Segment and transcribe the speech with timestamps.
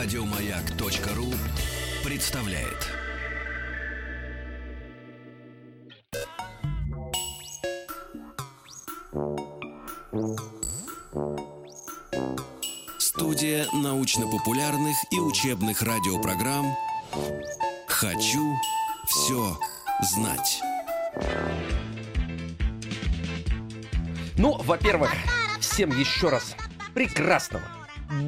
[0.00, 1.26] Радиомаяк.ру
[2.04, 2.86] представляет.
[12.98, 16.76] Студия научно-популярных и учебных радиопрограмм
[17.88, 18.54] «Хочу
[19.04, 19.58] все
[20.02, 20.60] знать».
[24.36, 25.10] Ну, во-первых,
[25.58, 26.54] всем еще раз
[26.94, 27.66] прекрасного,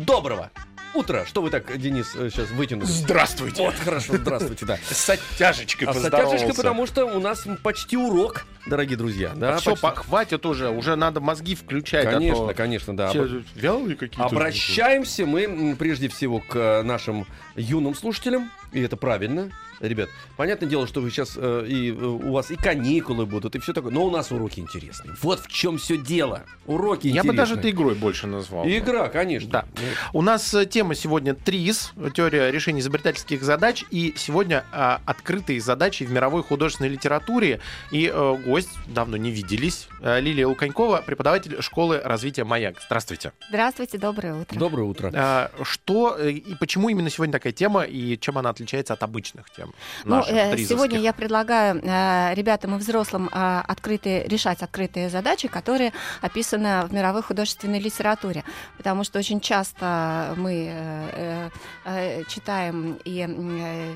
[0.05, 0.51] доброго
[0.95, 1.25] утра.
[1.27, 2.87] Что вы так, Денис, сейчас вытянули?
[2.87, 3.63] Здравствуйте.
[3.63, 4.79] Вот, хорошо, здравствуйте, да.
[4.91, 9.33] С оттяжечкой А с оттяжечкой, потому что у нас почти урок, дорогие друзья.
[9.35, 10.05] Да, Все, почти.
[10.05, 12.07] хватит уже, уже надо мозги включать.
[12.07, 13.11] а то Конечно, конечно, да.
[13.11, 14.25] все вялые какие-то.
[14.25, 19.51] Обращаемся мы прежде всего к э, нашим юным слушателям, и это правильно.
[19.81, 23.59] Ребят, понятное дело, что вы сейчас э, и э, у вас и каникулы будут, и
[23.61, 25.17] все такое, но у нас уроки интересные.
[25.23, 26.45] Вот в чем все дело.
[26.67, 27.73] Уроки Я бы даже это интересные.
[27.73, 28.67] игрой больше назвал.
[28.69, 29.49] Игра, конечно.
[29.49, 29.65] Да.
[30.13, 36.05] У нас э, тема сегодня ТРИЗ, теория решения изобретательских задач, и сегодня а, открытые задачи
[36.05, 37.61] в мировой художественной литературе.
[37.91, 42.77] И э, гость, давно не виделись, э, Лилия Луканькова, преподаватель школы развития «Маяк».
[42.85, 43.33] Здравствуйте.
[43.49, 44.59] Здравствуйте, доброе утро.
[44.59, 45.11] Доброе утро.
[45.15, 48.60] А, Что э, и почему именно сегодня такая тема, и чем она отличается
[48.91, 49.73] от обычных тем?
[50.05, 50.69] Ну, наших, э, тризовских?
[50.69, 56.93] сегодня я предлагаю э, ребятам и взрослым э, открытые, решать открытые задачи, которые описаны в
[56.93, 58.45] мировой художественной литературе.
[58.77, 61.51] Потому что очень часто мы э,
[61.85, 63.95] э, читаем и э,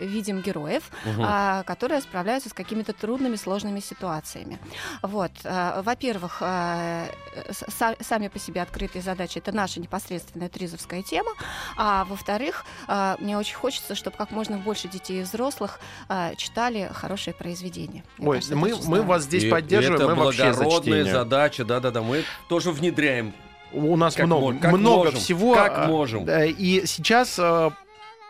[0.00, 1.22] видим героев, Мгм.
[1.26, 4.58] а, которые справляются с какими-то трудными, сложными ситуациями.
[5.02, 5.30] Вот.
[5.44, 7.06] а, Во-первых, а,
[7.50, 11.30] са- сами по себе открытые задачи это наша непосредственная тризовская тема.
[11.76, 16.90] А во-вторых, а, мне очень хочется, чтобы как можно больше детей и взрослых а, читали
[16.92, 18.04] хорошие произведения.
[18.18, 21.04] Мне Ой, кажется, мы, мы вас здесь И поддерживаем, это мы вообще за чтение.
[21.12, 23.32] задача, да-да-да, мы тоже внедряем.
[23.72, 25.54] У нас Как много, как много можем, всего.
[25.54, 26.26] как а, можем.
[26.28, 27.72] И сейчас а,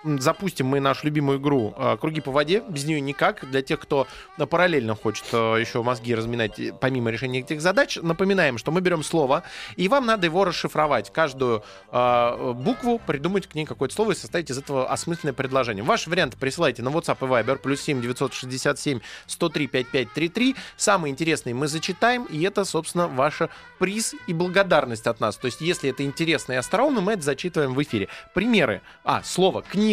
[0.05, 2.63] запустим мы нашу любимую игру а, «Круги по воде».
[2.69, 3.49] Без нее никак.
[3.51, 4.07] Для тех, кто
[4.39, 8.81] а, параллельно хочет а, еще мозги разминать э, помимо решения этих задач, напоминаем, что мы
[8.81, 9.43] берем слово,
[9.77, 11.13] и вам надо его расшифровать.
[11.13, 15.85] Каждую букву, придумать к ней какое-то слово и составить из этого осмысленное предложение.
[15.85, 20.57] Ваши варианты присылайте на WhatsApp и Viber плюс 7 967 103 5533.
[20.77, 23.43] Самые интересные мы зачитаем, и это, собственно, ваш
[23.79, 25.37] приз и благодарность от нас.
[25.37, 28.09] То есть, если это интересно и остроумно, мы это зачитываем в эфире.
[28.35, 28.83] Примеры.
[29.05, 29.90] А, слово «книга»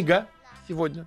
[0.67, 1.05] сегодня.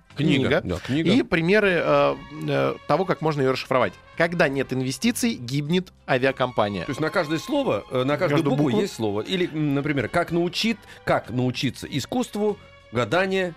[0.61, 1.11] Да, книга.
[1.11, 2.15] И примеры э,
[2.47, 3.93] э, того, как можно ее расшифровать.
[4.17, 6.85] Когда нет инвестиций, гибнет авиакомпания.
[6.85, 8.81] То есть на каждое слово, э, на каждую Каждую букву, букву?
[8.81, 9.21] есть слово.
[9.21, 12.57] Или, например, как научит, как научиться искусству,
[12.91, 13.53] гадания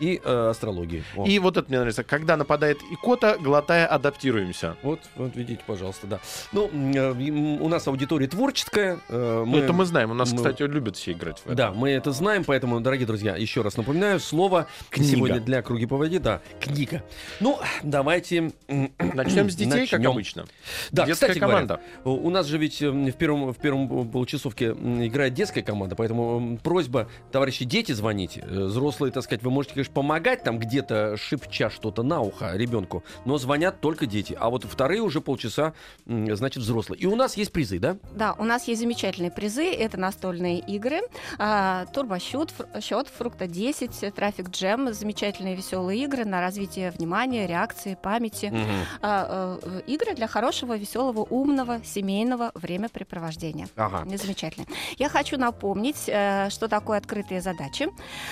[0.00, 1.02] и э, астрологии.
[1.16, 1.26] О.
[1.26, 2.04] И вот это мне нравится.
[2.04, 4.76] Когда нападает икота, глотая, адаптируемся.
[4.82, 6.20] Вот, вот видите, пожалуйста, да.
[6.52, 7.10] Ну, э,
[7.60, 8.98] у нас аудитория творческая.
[9.08, 10.10] э, Ну, это мы знаем.
[10.10, 11.54] У нас, мы- кстати, любят все играть в это.
[11.54, 15.10] Да, мы это знаем, поэтому, дорогие друзья, еще раз напоминаю, слово Книга.
[15.16, 17.02] сегодня для круги по воде, да, книга.
[17.40, 18.52] Ну, давайте...
[18.68, 20.10] Начнем с детей, как начнем.
[20.10, 20.44] обычно.
[20.90, 21.80] Да, Детская кстати говоря, команда.
[22.04, 26.58] У у нас же ведь м, в первом, в первом получасовке играет детская команда, поэтому
[26.62, 28.44] просьба, товарищи дети, звоните.
[28.46, 33.02] Э, Взрослые, так сказать, вы можете, конечно, помогать там где-то, шепча что-то на ухо ребенку,
[33.24, 34.36] но звонят только дети.
[34.38, 35.72] А вот вторые уже полчаса,
[36.06, 37.00] значит, взрослые.
[37.00, 37.96] И у нас есть призы, да?
[38.14, 39.64] Да, у нас есть замечательные призы.
[39.64, 41.00] Это настольные игры,
[41.38, 48.52] а, турбосчет, счет, фрукта 10, трафик джем, замечательные веселые игры на развитие внимания, реакции, памяти.
[49.02, 53.68] Э, игры для хорошего, веселого, умного, семейного времяпрепровождения.
[53.76, 54.02] Ага.
[54.02, 54.68] Они замечательные.
[54.98, 57.88] Я хочу напомнить, э, что такое открытые задачи.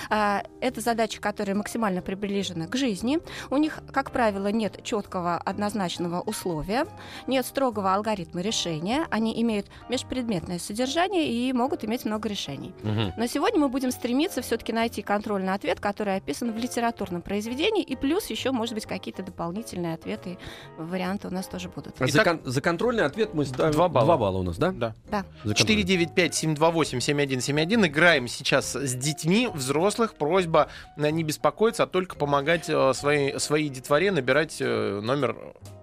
[0.09, 3.19] А, Это задачи, которые максимально приближены к жизни.
[3.49, 6.85] У них, как правило, нет четкого однозначного условия,
[7.27, 9.07] нет строгого алгоритма решения.
[9.11, 12.73] Они имеют межпредметное содержание и могут иметь много решений.
[12.83, 13.13] Мгм.
[13.17, 17.95] Но сегодня мы будем стремиться все-таки найти контрольный ответ, который описан в литературном произведении, и
[17.95, 20.37] плюс еще, может быть, какие-то дополнительные ответы,
[20.77, 21.97] варианты у нас тоже будут.
[21.97, 24.05] За, Итак, кон- за контрольный ответ мы ставим два балла.
[24.05, 24.71] Два балла у нас, да?
[24.71, 24.93] Да.
[25.09, 25.25] Да.
[25.43, 25.83] За контрольный.
[25.83, 27.87] 495-728-7171.
[27.87, 30.15] Играем сейчас с детьми, взрослых.
[30.15, 30.67] Просьба
[30.97, 35.35] э, не беспокоиться, а только помогать э, своей, своей детворе набирать э, номер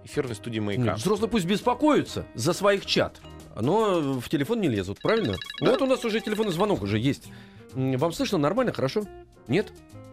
[0.03, 0.81] эфирной студии «Маяка».
[0.83, 3.21] Нет, взрослые пусть беспокоятся за своих чат,
[3.59, 5.35] но в телефон не лезут, правильно?
[5.61, 5.71] Да.
[5.71, 7.27] Вот у нас уже телефонный звонок уже есть.
[7.73, 9.03] Вам слышно нормально, хорошо?
[9.47, 9.71] Нет?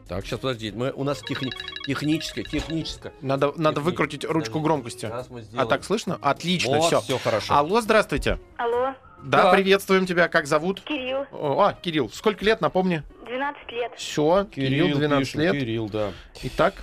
[0.09, 1.53] Так, сейчас подождите, мы, у нас техни-
[1.87, 3.13] техническое, техническое.
[3.23, 5.07] Надо, надо Техни- выкрутить ручку Подожди, громкости.
[5.07, 6.19] Сейчас мы А так слышно?
[6.21, 7.01] Отлично, вот, все.
[7.01, 7.55] все хорошо.
[7.55, 8.39] Алло, здравствуйте.
[8.57, 9.53] Алло, Да, Да.
[9.53, 10.27] приветствуем тебя.
[10.29, 10.81] Как зовут?
[10.81, 12.11] Кирилл, О, А, Кирилл.
[12.11, 13.03] Сколько лет, напомни?
[13.51, 13.93] 12 лет.
[13.97, 15.53] Все, Кирилл, 12 пишет, лет.
[15.53, 16.13] Кирилл, да.
[16.43, 16.75] Итак,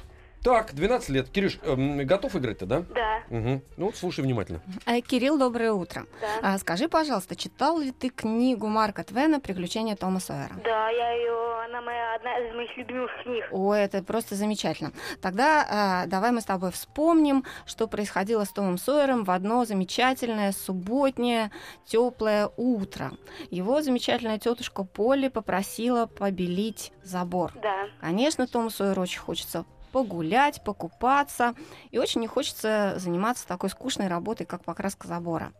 [0.43, 1.29] Так, 12 лет.
[1.29, 2.83] Кирюш, эм, готов играть-то, да?
[2.93, 3.61] Да, Угу.
[3.77, 4.61] Ну вот слушай внимательно.
[4.85, 6.05] Э, Кирилл, доброе утро.
[6.21, 6.53] да.
[6.53, 10.53] А, скажи, пожалуйста, читал ли ты книгу Марка Твена «Приключения Тома Сойера»?
[10.63, 13.45] Да, я ее она моя одна из моих любимых книг.
[13.51, 14.91] Ой, это просто замечательно.
[15.21, 20.53] Тогда э, давай мы с тобой вспомним, что происходило с Томом Сойером в одно замечательное
[20.53, 21.51] субботнее
[21.85, 23.11] теплое утро.
[23.49, 27.51] Его замечательная тетушка Полли попросила побелить забор.
[27.61, 27.87] Да.
[27.99, 29.65] Конечно, Тому Сойеру очень хочется
[29.97, 31.55] погулять, покупаться,
[31.89, 35.53] и очень не хочется заниматься такой скучной работой, как покраска забора.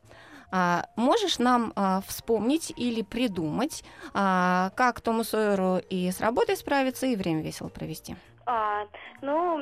[0.52, 7.08] А, можешь нам а, вспомнить или придумать, а, как Тому Сойеру и с работой справиться,
[7.08, 8.16] и время весело провести?
[8.46, 8.86] А,
[9.24, 9.60] ну,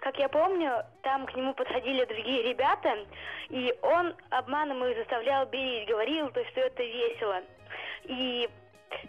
[0.00, 2.94] как я помню, там к нему подходили другие ребята,
[3.50, 7.42] и он обманом их заставлял берить, говорил, то, что это весело.
[8.04, 8.48] И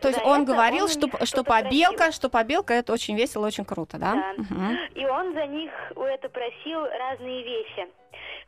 [0.02, 2.14] То есть за он говорил, он что, что побелка, просил.
[2.14, 4.14] что побелка это очень весело, очень круто, да?
[4.14, 4.34] Да.
[4.38, 4.78] Мгм.
[4.96, 7.88] И он за них у это просил разные вещи.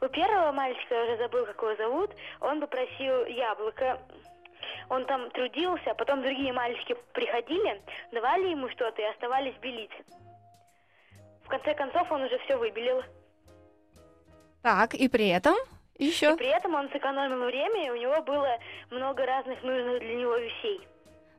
[0.01, 3.99] У первого мальчика, я уже забыл, как его зовут, он попросил яблоко.
[4.89, 7.81] Он там трудился, а потом другие мальчики приходили,
[8.11, 9.91] давали ему что-то и оставались белить.
[11.45, 13.01] В конце концов он уже все выбелил.
[14.63, 15.55] Так, и при этом
[15.97, 16.35] еще.
[16.35, 18.57] При этом он сэкономил время, и у него было
[18.89, 20.81] много разных нужных для него вещей.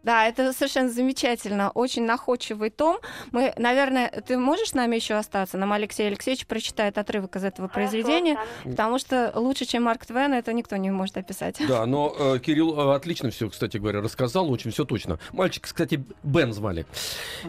[0.02, 1.70] Да, это совершенно замечательно.
[1.70, 2.98] Очень находчивый том.
[3.30, 5.56] Мы, наверное, ты можешь с нами еще остаться?
[5.58, 8.76] Нам Алексей Алексеевич прочитает отрывок из этого Хорошо, произведения, останусь.
[8.76, 11.60] потому что лучше, чем Марк Твен, это никто не может описать.
[11.68, 15.18] Да, но э, Кирилл э, отлично все, кстати говоря, рассказал, очень все точно.
[15.32, 16.86] Мальчик, кстати, Бен звали.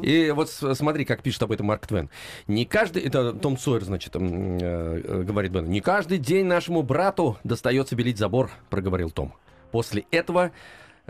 [0.02, 2.10] И вот смотри, как пишет об этом Марк Твен.
[2.48, 7.38] Не каждый, это Том Сойер, значит, э, э, говорит Бен, не каждый день нашему брату
[7.44, 9.34] достается белить забор, проговорил Том.
[9.72, 10.52] После этого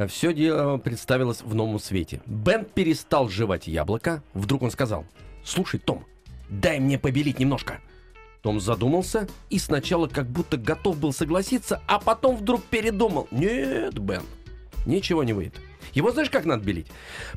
[0.07, 2.21] все дело представилось в новом свете.
[2.25, 4.23] Бен перестал жевать яблоко.
[4.33, 5.05] Вдруг он сказал,
[5.43, 6.05] слушай, Том,
[6.49, 7.79] дай мне побелить немножко.
[8.41, 13.27] Том задумался и сначала как будто готов был согласиться, а потом вдруг передумал.
[13.31, 14.23] Нет, Бен,
[14.85, 15.61] ничего не выйдет.
[15.93, 16.87] Его знаешь, как надо белить?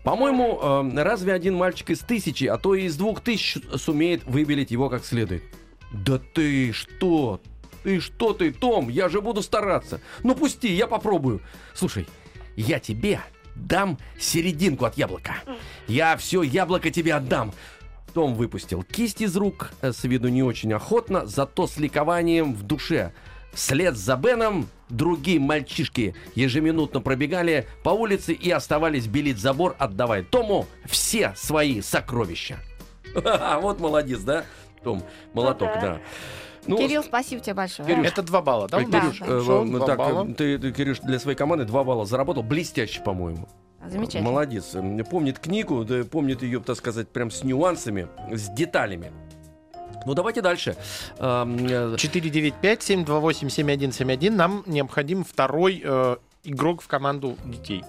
[0.03, 4.71] По-моему, э, разве один мальчик из тысячи, а то и из двух тысяч сумеет выбелить
[4.71, 5.43] его как следует?
[5.93, 7.41] Да ты что?
[7.85, 8.89] Ты что ты, Том?
[8.89, 10.01] Я же буду стараться.
[10.25, 11.41] Ну пусти, я попробую.
[11.75, 12.09] Слушай,
[12.57, 13.21] я тебе
[13.55, 15.37] дам серединку от яблока.
[15.89, 17.53] Я все яблоко тебе отдам.
[18.15, 22.63] Том выпустил кисть из рук, э, с виду не очень охотно, зато с ликованием в
[22.63, 23.13] душе.
[23.53, 30.67] Вслед за Беном другие мальчишки ежеминутно пробегали по улице и оставались белить забор, отдавая Тому
[30.87, 32.59] все свои сокровища.
[33.61, 34.45] Вот молодец, да,
[34.83, 35.03] Том?
[35.33, 36.01] Молоток, да.
[36.67, 37.89] Ну, Кирилл, спасибо тебе большое.
[37.89, 38.81] Кирюш, Это два балла, да?
[38.81, 39.01] Да?
[39.01, 39.27] Кирюш, да.
[39.27, 40.27] э, ну, два так, балла.
[40.29, 42.43] э, ты, ты, Кирюш, для своей команды два балла заработал.
[42.43, 43.49] Блестяще, по-моему.
[43.89, 44.31] Замечательно.
[44.31, 44.75] Молодец.
[45.11, 49.13] Помнит книгу, да, помнит ее, так сказать, прям с нюансами, с деталями.
[50.05, 50.77] Ну, давайте дальше.
[51.19, 54.31] Ам, э, 495-728-7171.
[54.31, 57.83] Нам необходим второй э, игрок в команду детей.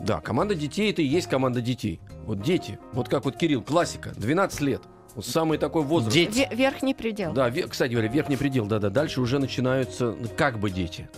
[0.00, 2.00] Да, команда детей это и есть команда детей.
[2.24, 2.78] Вот дети.
[2.92, 4.82] Вот как вот Кирилл, классика, 12 лет.
[5.22, 6.14] Самый такой возраст.
[6.14, 6.40] Дети.
[6.50, 7.32] Ве- верхний предел.
[7.32, 8.90] Да, ве- кстати говоря, верхний предел, да-да.
[8.90, 11.08] Дальше уже начинаются ну, как бы дети.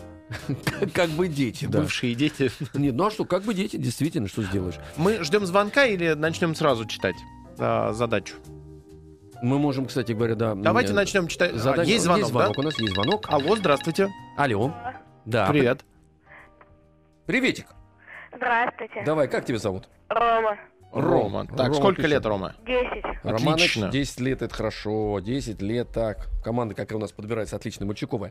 [0.93, 1.81] Как бы дети, да.
[1.81, 2.51] Бывшие дети.
[2.75, 4.75] Нет, ну а что, как бы дети, действительно, что сделаешь?
[4.99, 7.17] Мы ждем звонка или начнем сразу читать
[7.59, 8.35] э, задачу?
[9.41, 10.55] Мы можем, кстати говоря, да.
[10.55, 11.53] Давайте м, начнем читать.
[11.55, 12.61] А, задание- есть звонок, есть звонок, да?
[12.61, 13.27] у нас есть звонок.
[13.31, 14.11] Алло, здравствуйте.
[14.37, 14.75] Алло.
[15.25, 15.47] Да.
[15.47, 15.85] Привет.
[17.25, 17.67] Приветик.
[18.37, 19.03] Здравствуйте.
[19.07, 19.89] Давай, как тебя зовут?
[20.11, 20.59] Рома.
[20.93, 21.47] Рома.
[21.47, 22.11] Так, Рома сколько пишет.
[22.11, 22.55] лет, Рома?
[22.67, 23.05] Десять.
[23.23, 23.89] Романыч, Отлично.
[23.91, 25.21] 10 лет, это хорошо.
[25.21, 26.29] 10 лет, так.
[26.43, 28.31] Команда какая у нас подбирается, отличная, мальчиковая.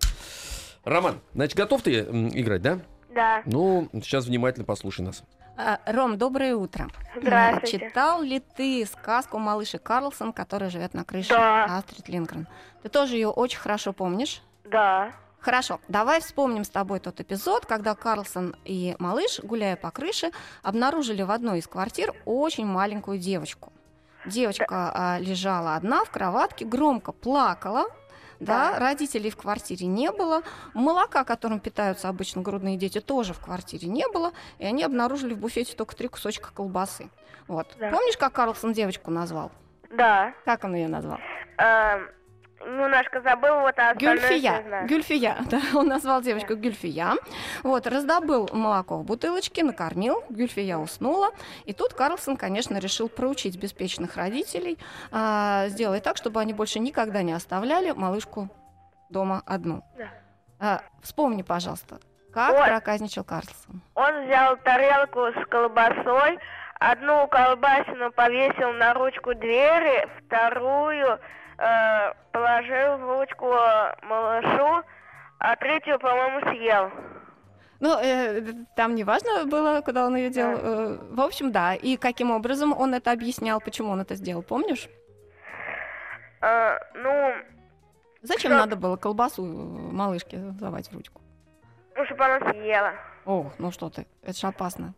[0.84, 2.80] Роман, значит, готов ты играть, да?
[3.14, 3.42] Да.
[3.46, 5.24] Ну, сейчас внимательно послушай нас.
[5.58, 6.88] А, Ром, доброе утро.
[7.20, 7.80] Здравствуйте.
[7.80, 11.66] Читал ли ты сказку «Малыш и Карлсон», который живет на крыше Да.
[11.78, 12.48] Астрид Линкрен?
[12.84, 14.42] Ты тоже ее очень хорошо помнишь?
[14.66, 15.14] Да.
[15.40, 20.32] Хорошо, давай вспомним с тобой тот эпизод, когда Карлсон и малыш, гуляя по крыше,
[20.64, 23.72] обнаружили в одной из квартир очень маленькую девочку.
[24.26, 27.86] Девочка а, лежала одна в кроватке, громко плакала.
[28.40, 28.80] Да, Да.
[28.80, 30.44] родителей в квартире не было,
[30.76, 35.40] молока, которым питаются обычно грудные дети, тоже в квартире не было, и они обнаружили в
[35.40, 37.10] буфете только три кусочка колбасы.
[37.48, 37.68] Вот.
[37.80, 37.90] Да.
[37.90, 39.52] Помнишь, как Карлсон девочку назвал?
[39.90, 40.34] Да.
[40.46, 41.18] Как он ее назвал?
[41.58, 42.10] Эм,
[42.66, 44.64] немножко забыл, вот а Гюльфия.
[44.68, 44.88] знаю.
[44.88, 45.38] Гюльфия.
[45.50, 47.16] Да, он назвал девочку Гюльфия.
[47.64, 51.30] Вот, раздобыл молоко в бутылочке, накормил, Гюльфия уснула.
[51.66, 54.78] И тут Карлсон, конечно, решил проучить беспечных родителей,
[55.12, 58.50] а, сделать так, чтобы они больше никогда не оставляли малышку
[59.10, 59.84] дома одну.
[59.98, 60.10] Да.
[60.60, 62.00] А, вспомни, пожалуйста,
[62.34, 62.68] как Ой.
[62.68, 63.82] проказничал Карлсон.
[63.96, 66.40] Он взял тарелку с колбасой,
[66.80, 71.20] одну колбасину повесил на ручку двери, вторую
[71.58, 73.46] э, положил в ручку
[74.04, 74.84] малышу,
[75.40, 76.92] а третью, по-моему, съел.
[77.80, 78.42] Ну, э,
[78.76, 80.58] там не важно было, куда он ее делал.
[80.58, 81.76] Э, в общем, да.
[81.76, 84.90] И каким образом он это объяснял, почему он это сделал, помнишь?
[86.42, 87.34] А, ну,
[88.22, 88.60] Зачем Что?
[88.60, 91.22] надо было колбасу э, малышке давать в ручку?
[91.98, 92.94] ну, чтобы она съела.
[93.26, 94.94] О, ну что ты, это же опасно.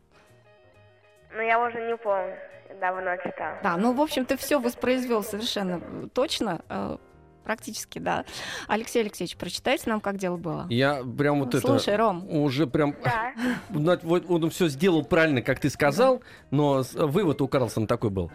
[1.35, 2.35] Но я уже не помню.
[2.79, 3.57] Давно читала.
[3.63, 6.97] Да, ну, в общем, ты все воспроизвел совершенно э, точно, э,
[7.43, 8.25] практически, да.
[8.67, 10.67] Алексей Алексеевич, прочитайте нам, как дело было.
[10.69, 13.33] Я прям вот Слушай, это Ром, уже прям Да.
[14.03, 16.21] вот он все сделал правильно, как ты сказал,
[16.51, 18.31] но вывод у Карлсона такой был.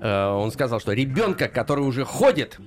[0.00, 2.58] Э, Он сказал, что ребенка, который уже ходит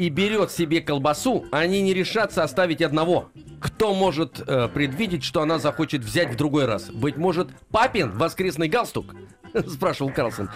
[0.00, 3.30] и берет себе колбасу, они не решатся оставить одного.
[3.60, 6.88] Кто может э, предвидеть, что она захочет взять в другой раз?
[6.88, 9.14] Быть может, папин воскресный галстук?
[9.68, 10.48] Спрашивал Карлсон.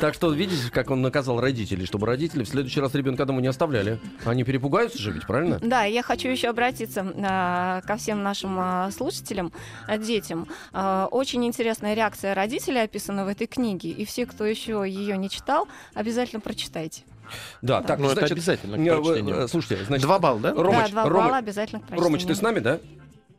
[0.00, 3.46] Так что видите, как он наказал родителей, чтобы родители в следующий раз ребенка домой не
[3.46, 4.00] оставляли.
[4.24, 5.60] Они перепугаются же ведь, правильно?
[5.62, 9.52] Да, я хочу еще обратиться а, ко всем нашим а, слушателям,
[9.86, 10.48] а, детям.
[10.72, 15.30] А, очень интересная реакция родителей описана в этой книге, и все, кто еще ее не
[15.30, 17.04] читал, обязательно прочитайте.
[17.62, 19.36] Да, так, ну, это значит, обязательно к вы, прочтению.
[19.44, 20.54] э, слушайте, значит, Два балла, да?
[20.54, 22.04] Ромыч, да, два Ромыч, балла обязательно к прочтению.
[22.04, 22.78] Ромыч, ты с нами, да?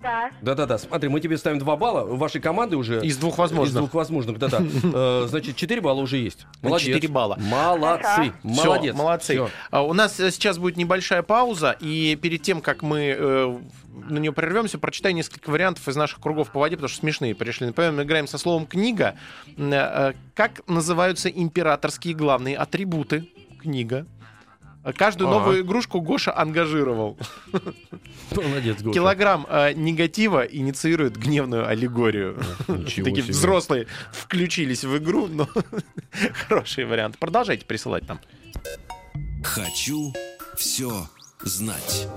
[0.02, 0.30] Да.
[0.42, 3.02] Да-да-да, смотри, мы тебе ставим два балла, вашей команды уже...
[3.06, 3.76] Из двух Из возможных.
[3.76, 4.62] двух возможных, да-да.
[4.94, 6.46] Э, Значит, 4 балла уже есть.
[6.62, 6.96] Молодец.
[6.96, 7.36] 4 балла.
[7.38, 8.96] Молодцы, молодец.
[8.96, 9.50] молодцы.
[9.72, 13.60] А, У нас э, сейчас будет небольшая пауза, и перед тем, как мы
[14.08, 17.68] на нее прервемся, прочитаю несколько вариантов из наших кругов по воде, потому что смешные пришли.
[17.68, 19.16] Например, мы играем со словом книга.
[20.34, 23.30] Как называются императорские главные атрибуты?
[23.60, 24.06] Книга.
[24.98, 25.40] Каждую Ага.
[25.40, 27.18] новую игрушку Гоша ангажировал.
[28.36, 28.94] Молодец, Гоша.
[28.94, 32.40] Килограмм э, негатива инициирует гневную аллегорию.
[32.68, 33.34] Ничего Такие себе.
[33.34, 35.48] взрослые включились в игру, но
[36.48, 37.18] хороший вариант.
[37.20, 38.20] Продолжайте присылать там.
[39.44, 40.14] Хочу
[40.56, 41.08] все
[41.44, 42.08] знать.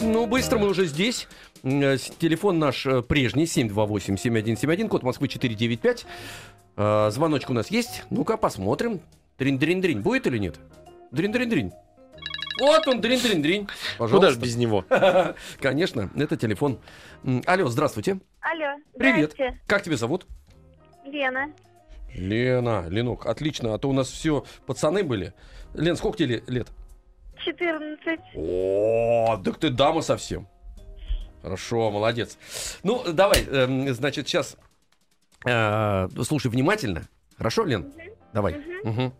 [0.00, 1.28] Ну, быстро мы уже здесь.
[1.62, 6.06] Э, Телефон наш э, прежний, 728-7171, код Москвы 495.
[6.76, 8.04] Э, Звоночек у нас есть.
[8.10, 9.00] Ну-ка, посмотрим.
[9.38, 10.02] Дрин-дрин-дрин.
[10.02, 10.56] Будет или нет?
[11.10, 11.72] Дрин-дрин-дрин.
[12.58, 13.66] Вот он, дрин-дрин-дрин.
[13.98, 14.40] Куда же Пожалуйста.
[14.40, 14.84] без него?
[15.60, 16.78] Конечно, это телефон.
[17.44, 18.18] Алло, здравствуйте.
[18.40, 18.76] Алло.
[18.98, 19.34] Привет.
[19.66, 20.26] Как тебя зовут?
[21.04, 21.52] Лена.
[22.14, 25.34] Лена, Ленок, отлично, а то у нас все пацаны были.
[25.74, 26.68] Лен, сколько тебе ле- лет?
[27.44, 28.20] 14.
[28.34, 30.48] О, так ты дама совсем.
[31.42, 32.38] Хорошо, молодец.
[32.82, 34.56] Ну, давай, эм, значит, сейчас
[35.42, 37.02] слушай внимательно.
[37.36, 37.92] Хорошо, Лен?
[38.32, 38.60] Давай.
[38.84, 39.12] Мгм.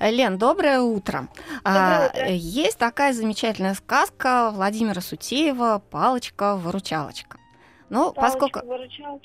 [0.00, 1.28] Лен, доброе утро.
[1.64, 2.20] Доброе А, утро.
[2.20, 7.38] э, есть такая замечательная сказка Владимира Сутеева «Палочка-выручалочка».
[7.88, 8.60] Ну, поскольку...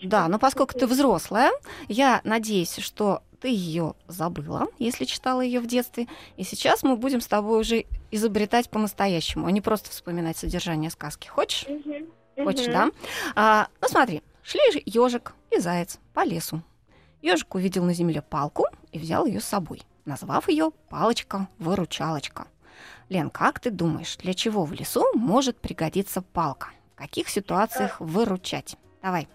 [0.01, 1.51] Да, но поскольку ты взрослая,
[1.87, 6.07] я надеюсь, что ты ее забыла, если читала ее в детстве.
[6.37, 11.27] И сейчас мы будем с тобой уже изобретать по-настоящему, а не просто вспоминать содержание сказки.
[11.27, 11.67] Хочешь?
[11.67, 12.07] Мгм.
[12.43, 12.73] Хочешь, Мгм.
[12.73, 12.89] да?
[13.35, 16.61] А, ну смотри, шли ежик и заяц по лесу.
[17.21, 22.47] Ежик увидел на земле палку и взял ее с собой, назвав ее палочка-выручалочка.
[23.09, 26.69] Лен, как ты думаешь, для чего в лесу может пригодиться палка?
[26.93, 28.77] В каких ситуациях выручать?
[29.01, 29.27] Давай.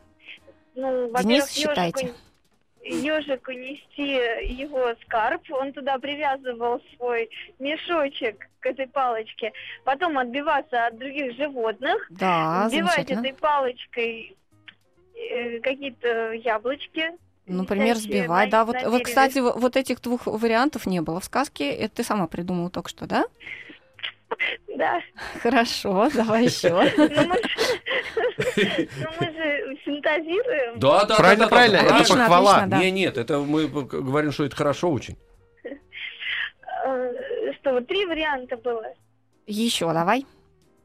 [0.74, 2.12] Ну, Денис, считайте.
[2.82, 4.14] Ежику нести
[4.54, 9.52] его скарб, он туда привязывал свой мешочек к этой палочке,
[9.84, 13.20] потом отбиваться от других животных, Да, замечательно.
[13.20, 14.36] этой палочкой
[15.62, 17.12] какие-то яблочки.
[17.46, 17.96] Например,
[18.28, 18.64] на- да.
[18.64, 21.72] Вот, вот, кстати, во- вот этих двух вариантов не было в сказке.
[21.72, 23.24] Это ты сама придумала только что, да?
[24.76, 25.00] Да.
[25.42, 26.70] Хорошо, давай еще.
[26.70, 27.36] Ну мы
[28.66, 28.88] же
[29.20, 30.78] ну, же фантазируем.
[30.78, 32.66] Да, да, Правильно, правильно, это похвала.
[32.66, 35.16] Не, нет, это мы говорим, что это хорошо очень.
[36.84, 37.12] Э,
[37.60, 38.94] Что, вот три варианта было.
[39.46, 40.24] Еще давай.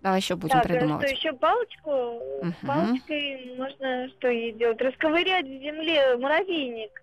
[0.05, 1.11] Давай еще будем Так, э, что придумывать.
[1.13, 2.21] еще палочку?
[2.43, 2.53] Мгм.
[2.61, 4.79] Палочкой можно что ей делать?
[4.79, 7.01] Расковырять в земле муравейник.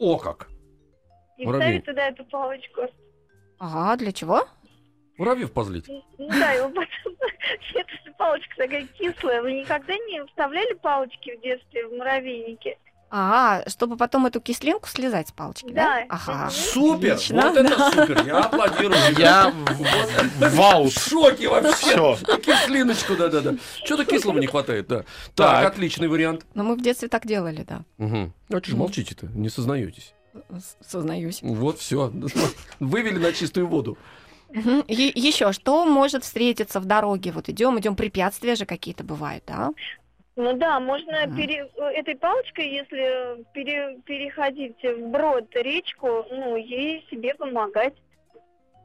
[0.00, 0.48] О, как!
[1.38, 1.84] И Муравейник.
[1.84, 2.80] вставить туда эту палочку.
[3.60, 4.48] Ага, для чего?
[5.16, 5.86] Муравьев позлить.
[5.86, 7.14] Ну да, его потом...
[7.72, 9.42] Эта палочка такая кислая.
[9.42, 12.76] Вы никогда не вставляли палочки в детстве в муравейники?
[13.12, 16.00] А, чтобы потом эту кислинку слезать с палочки, да?
[16.00, 16.04] Да.
[16.10, 16.50] Ага.
[16.50, 17.14] Супер!
[17.14, 18.24] Отлично, Вот это супер!
[18.26, 18.98] Я аплодирую.
[19.18, 20.88] Я в- вау.
[20.88, 22.16] в шоке вообще.
[22.38, 23.54] Кислиночку, да-да-да.
[23.84, 25.04] Что-то кислого не хватает, да.
[25.34, 26.46] Так, отличный вариант.
[26.54, 27.82] Но мы в детстве так делали, да.
[27.98, 28.32] Угу.
[28.50, 28.78] А что ж Мгм.
[28.78, 29.26] молчите-то?
[29.26, 30.14] Не сознаетесь.
[30.86, 31.40] Сознаюсь.
[31.42, 32.12] Вот, все.
[32.78, 33.98] Вывели на чистую воду.
[34.52, 37.30] Е- Еще что может встретиться в дороге?
[37.32, 39.70] Вот идем, идем, препятствия же какие-то бывают, да?
[40.40, 41.36] Ну да, можно Мгм.
[41.36, 47.92] пере- этой палочкой, если пере- переходить вброд речку, ну, ей себе помогать.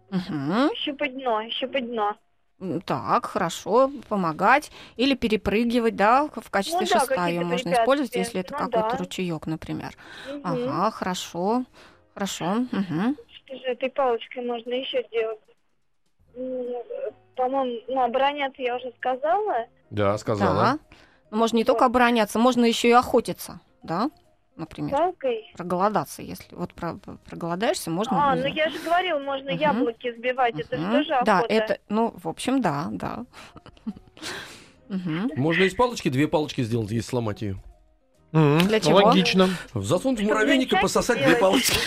[0.09, 0.69] Мгм.
[0.75, 2.17] Щупать дно, щупать дно.
[2.85, 8.41] Так, хорошо, помогать или перепрыгивать, да, в качестве Ну да, шеста ее можно использовать, если
[8.41, 8.97] это Ну какой-то да.
[8.97, 9.91] ручеек, например.
[10.27, 10.41] Мгм.
[10.43, 11.63] Ага, хорошо,
[12.13, 12.45] хорошо.
[12.71, 13.15] мгм.
[13.29, 15.39] Что же этой палочкой можно еще делать?
[16.35, 16.65] М,
[17.35, 19.67] По-моему, ну, обороняться я уже сказала.
[19.89, 20.63] Да, сказала.
[20.63, 20.79] Да.
[21.32, 24.10] Ну, можно не только обороняться, можно еще и охотиться, да,
[24.55, 24.96] например.
[24.96, 25.51] Палкой.
[25.58, 28.32] Проголодаться, если вот про- проголодаешься, можно.
[28.32, 29.60] А, ну, я же говорила, можно Мгм.
[29.60, 30.60] яблоки сбивать.
[30.60, 31.25] Это же тоже охота.
[31.25, 33.25] Да, это, ну, в общем, да, да.
[35.36, 37.58] Можно из палочки две палочки сделать, если сломать ее.
[38.36, 38.98] М, Для чего?
[38.98, 39.50] Логично.
[39.74, 41.77] Засунуть в муравейник и пососать две палочки.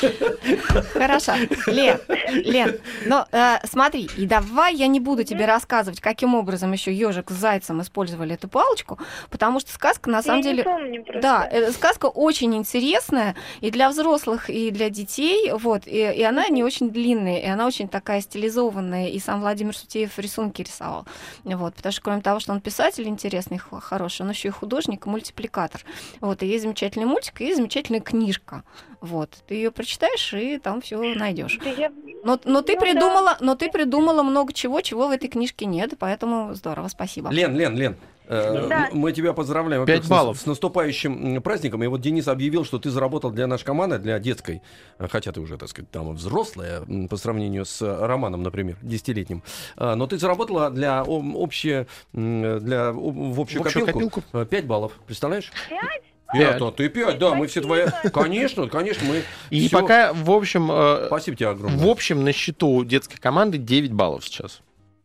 [0.94, 1.34] Хорошо.
[1.66, 1.98] Лен,
[2.32, 7.30] Лен, но э, смотри, и давай я не буду тебе рассказывать, каким образом еще ежик
[7.30, 11.20] с зайцем использовали эту палочку, потому что сказка на самом Я не деле.
[11.20, 16.48] Да, э, сказка очень интересная и для взрослых, и для детей, вот, и, и она
[16.48, 21.04] не очень длинная, и она очень такая стилизованная, и сам Владимир Сутеев рисунки рисовал,
[21.44, 25.10] вот, потому что кроме того, что он писатель интересный, хороший, он еще и художник, и
[25.10, 25.82] мультипликатор,
[26.20, 28.62] вот, и есть замечательный мультик, и замечательная книжка,
[29.00, 31.58] вот, ты ее прочитаешь, и там все найдешь.
[31.64, 31.90] Да
[32.24, 32.84] Но, но ты Ну да.
[32.86, 37.30] придумала, но ты придумала много чего, чего в этой книжке нет, поэтому здорово, спасибо.
[37.30, 37.96] Лен, Лен, Лен.
[38.26, 38.88] э, Да.
[38.92, 40.40] Мы тебя поздравляем Пять во-первых, с- баллов.
[40.40, 41.82] С, наступающим праздником.
[41.84, 44.60] И вот Денис объявил, что ты заработал для нашей команды, для детской,
[44.98, 49.42] э, хотя ты уже, так сказать, там взрослая по сравнению с э, Романом, например, десятилетним.
[49.76, 54.92] Но ты заработала для общее, для, в общую, В общую копилку, 5 баллов.
[55.06, 55.50] Представляешь?
[55.70, 56.02] Пять?
[56.32, 57.86] Пять, а ты пять, да, мы все твои...
[58.12, 59.22] Конечно, конечно, мы...
[59.50, 61.78] И всё- пока, в общем, э, Спасибо тебе огромное.
[61.78, 64.60] в общем, на счету детской команды 9 баллов сейчас.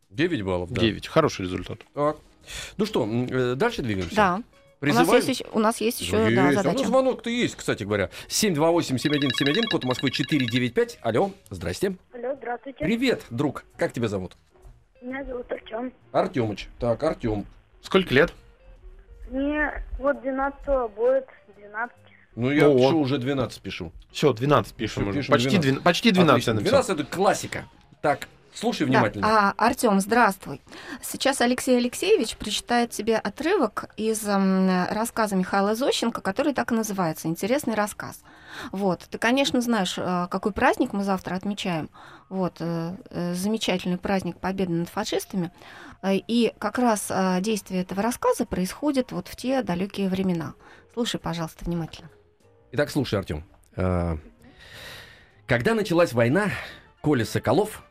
[0.10, 0.82] 9 баллов, да.
[0.82, 1.08] 9.
[1.08, 1.80] Хороший результат.
[1.94, 2.18] Так.
[2.78, 4.16] Ну что, э, дальше двигаемся?
[4.16, 4.44] Да, у нас
[4.80, 5.26] Призываем...
[5.26, 6.60] есть, еще- у нас есть еще Ну, да, есть.
[6.60, 6.80] А задача.
[6.84, 8.10] ну, звонок-то есть, кстати говоря.
[8.28, 11.00] 728-7171, код Москвы 495.
[11.02, 11.96] Алло, здрасте.
[12.14, 12.80] Алло, здравствуйте.
[12.84, 13.64] Привет, друг.
[13.78, 14.34] Как тебя зовут?
[15.02, 15.94] Меня зовут Артем.
[16.12, 16.68] Артемыч.
[16.80, 17.46] Так, Артем.
[17.82, 18.34] Сколько лет?
[19.30, 20.60] Мне вот 12
[20.96, 21.26] будет
[21.58, 21.96] 12.
[22.36, 22.76] Ну, я О.
[22.78, 23.92] пишу, уже 12 пишу.
[24.12, 25.04] Все, 12 пишем.
[25.04, 25.20] Пишем, уже.
[25.20, 25.62] пишем почти, 12.
[25.64, 25.84] 12.
[25.84, 26.50] почти 12 Отлично.
[26.52, 26.84] я написал.
[26.84, 27.66] 12 это классика.
[28.02, 28.86] Так, слушай Да.
[28.88, 29.28] внимательно.
[29.28, 30.62] А, Артем, здравствуй.
[31.02, 37.28] Сейчас Алексей Алексеевич прочитает тебе отрывок из м, рассказа Михаила Зощенко, который так и называется
[37.28, 38.24] «Интересный рассказ».
[38.72, 39.02] Вот.
[39.10, 41.90] Ты, конечно, знаешь, э, какой праздник мы завтра отмечаем.
[42.30, 42.58] Вот.
[42.60, 45.52] э, э, Замечательный праздник Победы над фашистами.
[46.04, 50.54] Э, И как раз э, действие этого рассказа происходит вот в те далекие времена.
[50.94, 52.10] Слушай, пожалуйста, внимательно.
[52.74, 53.44] Итак, слушай, Артем.
[55.48, 56.52] Когда началась война,
[57.02, 57.84] Коля Соколов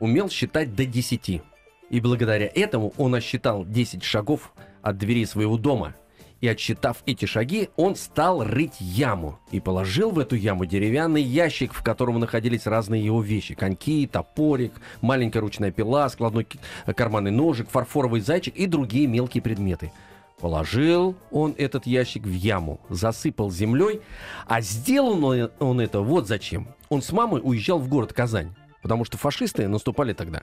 [0.00, 1.42] умел считать до 10.
[1.90, 5.94] И благодаря этому он осчитал 10 шагов от двери своего дома.
[6.40, 9.38] И отсчитав эти шаги, он стал рыть яму.
[9.50, 13.54] И положил в эту яму деревянный ящик, в котором находились разные его вещи.
[13.54, 14.72] Коньки, топорик,
[15.02, 16.58] маленькая ручная пила, складной ки-
[16.96, 19.92] карманный ножик, фарфоровый зайчик и другие мелкие предметы.
[20.40, 24.00] Положил он этот ящик в яму, засыпал землей,
[24.46, 26.68] а сделал он- он это вот зачем.
[26.88, 30.42] Он с мамой уезжал в город Казань, потому что фашисты наступали тогда.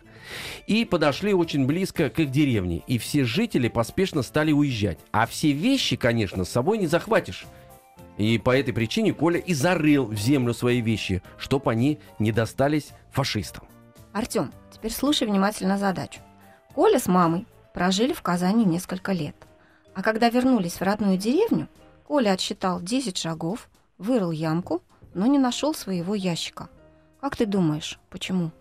[0.67, 4.99] И подошли очень близко к их деревне, и все жители поспешно стали уезжать.
[5.11, 7.45] А все вещи, конечно, с собой не захватишь.
[8.17, 12.89] И по этой причине Коля и зарыл в землю свои вещи, чтоб они не достались
[13.11, 13.67] фашистам.
[14.11, 16.21] Артем, теперь слушай внимательно задачу.
[16.73, 19.35] Коля с мамой прожили в Казани несколько лет.
[19.93, 21.67] А когда вернулись в родную деревню,
[22.07, 24.81] Коля отсчитал 10 шагов, вырыл ямку,
[25.13, 26.69] но не нашел своего ящика.
[27.21, 28.51] Как ты думаешь, почему?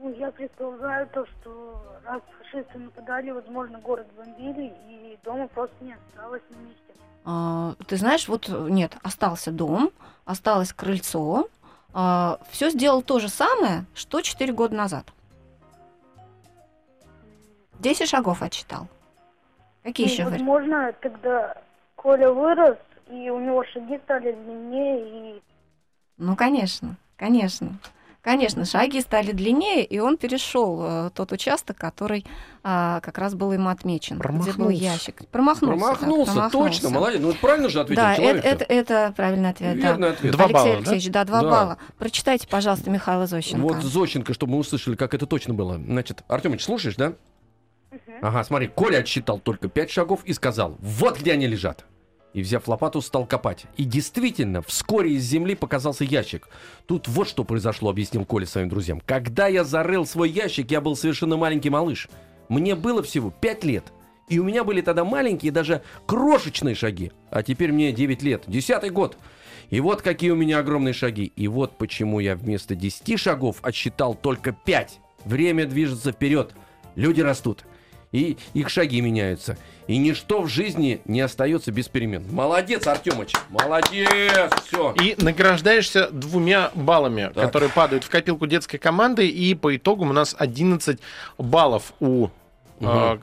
[0.00, 5.92] Ну, я предполагаю то, что раз фашисты нападали, возможно, город бомбили, и дома просто не
[5.94, 6.80] осталось на месте.
[7.26, 9.90] А, ты знаешь, вот нет, остался дом,
[10.24, 11.48] осталось крыльцо.
[11.92, 15.04] все сделал то же самое, что 4 года назад.
[17.80, 18.88] 10 шагов отсчитал.
[19.82, 20.44] Какие Ну, еще варианты?
[20.44, 21.56] возможно, тогда
[21.96, 22.78] Коля вырос,
[23.08, 25.42] и у него шаги стали длиннее, и
[26.18, 27.78] Ну, конечно, конечно.
[28.22, 32.26] Конечно, шаги стали длиннее, и он перешел э, тот участок, который
[32.62, 34.76] а, как раз был ему отмечен, где был Промахнулся.
[34.84, 35.28] ящик.
[35.30, 35.78] Промахнулся.
[35.78, 37.20] да, Промахнулся, точно, молодец.
[37.22, 38.44] Ну, это правильно же ответил Да, это, человек.
[38.44, 39.80] это, это правильный ответ.
[39.80, 39.88] да.
[39.88, 40.32] Верный ответ.
[40.32, 40.76] Два Алексей балла, да?
[40.76, 41.50] Алексеевич, да, два Да.
[41.50, 41.78] балла.
[41.98, 43.62] Прочитайте, пожалуйста, Михаила Зощенко.
[43.62, 45.76] Вот Зощенко, чтобы мы услышали, как это точно было.
[45.82, 47.14] Значит, Артемыч, слушаешь, да?
[48.20, 51.86] Ага, смотри, Коля отсчитал только пять шагов и сказал, вот где они лежат.
[52.32, 53.66] И, взяв лопату, стал копать.
[53.76, 56.48] И действительно, вскоре из земли показался ящик.
[56.86, 59.00] Тут вот что произошло, объяснил Коля своим друзьям.
[59.04, 62.08] Когда я зарыл свой ящик, я был совершенно маленький малыш.
[62.48, 63.92] Мне было всего пять лет.
[64.28, 67.10] И у меня были тогда маленькие, даже крошечные шаги.
[67.30, 69.18] А теперь мне 9 лет, десятый год.
[69.70, 71.32] И вот какие у меня огромные шаги.
[71.34, 75.00] И вот почему я вместо 10 шагов отсчитал только 5.
[75.24, 76.52] Время движется вперед.
[76.94, 77.64] Люди растут.
[78.12, 79.56] И их шаги меняются.
[79.86, 82.24] И ничто в жизни не остается без перемен.
[82.32, 83.32] Молодец, Артемыч.
[83.50, 84.50] Молодец.
[84.66, 84.92] Все.
[85.00, 87.46] И награждаешься двумя баллами, Так.
[87.46, 89.28] которые падают в копилку детской команды.
[89.28, 90.98] И по итогам у нас 11
[91.38, 92.28] баллов у,
[92.80, 93.18] э,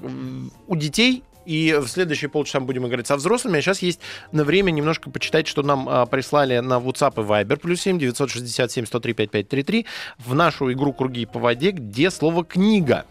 [0.67, 1.23] у детей.
[1.47, 3.59] И в следующие полчаса мы будем играть со взрослыми.
[3.59, 4.01] А сейчас есть
[4.33, 7.55] на время немножко почитать, что нам а, прислали на WhatsApp и Viber.
[7.57, 9.85] Плюс 7 967 103 5533
[10.17, 13.05] в нашу игру «Круги по воде», где слово «книга».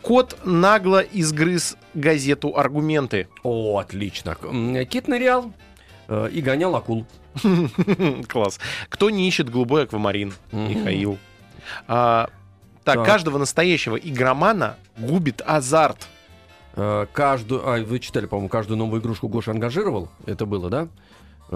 [0.00, 3.28] Кот нагло изгрыз газету «Аргументы».
[3.42, 4.34] О, отлично.
[4.88, 5.52] Кит нырял
[6.08, 7.04] э, и гонял акул.
[8.28, 8.60] Класс.
[8.88, 10.32] Кто не ищет голубой аквамарин?
[10.52, 11.18] Михаил.
[11.86, 12.30] А,
[12.84, 13.06] так, Так.
[13.06, 16.08] каждого настоящего игромана губит азарт.
[16.74, 20.08] Э, Каждую, а, вы читали, по-моему, каждую новую игрушку Гоша ангажировал.
[20.26, 20.88] Это было, да?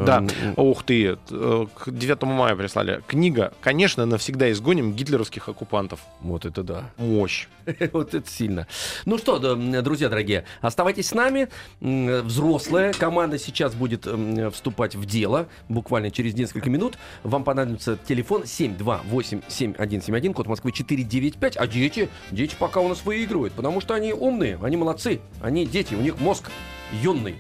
[0.05, 0.19] Да.
[0.19, 3.03] Эм, Ух ты, э, к 9 мая прислали.
[3.07, 6.01] Книга, конечно, навсегда изгоним гитлеровских оккупантов.
[6.21, 6.91] Вот это да.
[6.99, 7.49] Мощь.
[7.93, 8.67] Вот это сильно.
[9.07, 11.49] Ну что, да, друзья дорогие, оставайтесь с нами.
[11.81, 14.07] Взрослая команда сейчас будет
[14.53, 16.99] вступать в дело буквально через несколько минут.
[17.23, 21.57] Вам понадобится телефон 728-7171, код Москвы 495.
[21.57, 25.21] А дети, дети пока у нас выигрывают, потому что они умные, они молодцы.
[25.41, 26.51] Они дети, у них мозг
[27.03, 27.37] юный.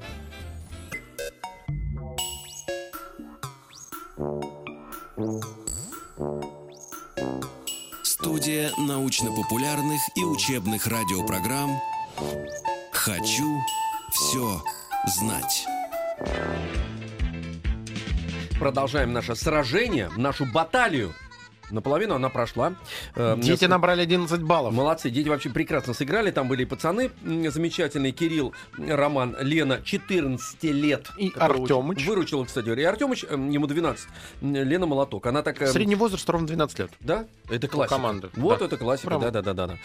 [8.02, 11.78] Студия научно-популярных и учебных радиопрограмм
[12.92, 13.60] «Хочу
[14.10, 14.62] все
[15.06, 15.66] знать».
[18.58, 21.12] Продолжаем наше сражение, нашу баталию.
[21.70, 22.74] Наполовину она прошла.
[23.14, 24.72] Э, Дети набрали 11 баллов.
[24.74, 26.30] Молодцы, дети вообще прекрасно сыграли.
[26.30, 28.12] Там были и пацаны замечательные.
[28.12, 31.08] Кирилл, Роман, Лена, 14 лет.
[31.18, 31.98] И Артемыч.
[31.98, 32.68] очень Выручила, кстати.
[32.68, 34.06] И Артемыч, ему 12.
[34.42, 35.26] М, Лена Молоток.
[35.26, 35.68] Она такая...
[35.70, 36.90] Средний возраст ровно 12 лет.
[37.00, 37.26] Да?
[37.50, 37.96] Это классика.
[37.96, 38.30] команды.
[38.36, 38.66] Вот Да.
[38.66, 39.30] это классика, Прямо.
[39.30, 39.76] да-да-да-да.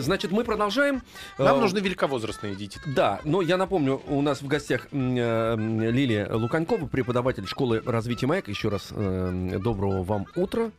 [0.00, 1.02] Значит, мы продолжаем.
[1.38, 2.80] Нам Э, нужны великовозрастные дети.
[2.86, 8.48] да, но я напомню, у нас в гостях э, Лилия Луканькова, преподаватель школы развития МАЭК.
[8.48, 10.70] Еще раз э, доброго вам утра.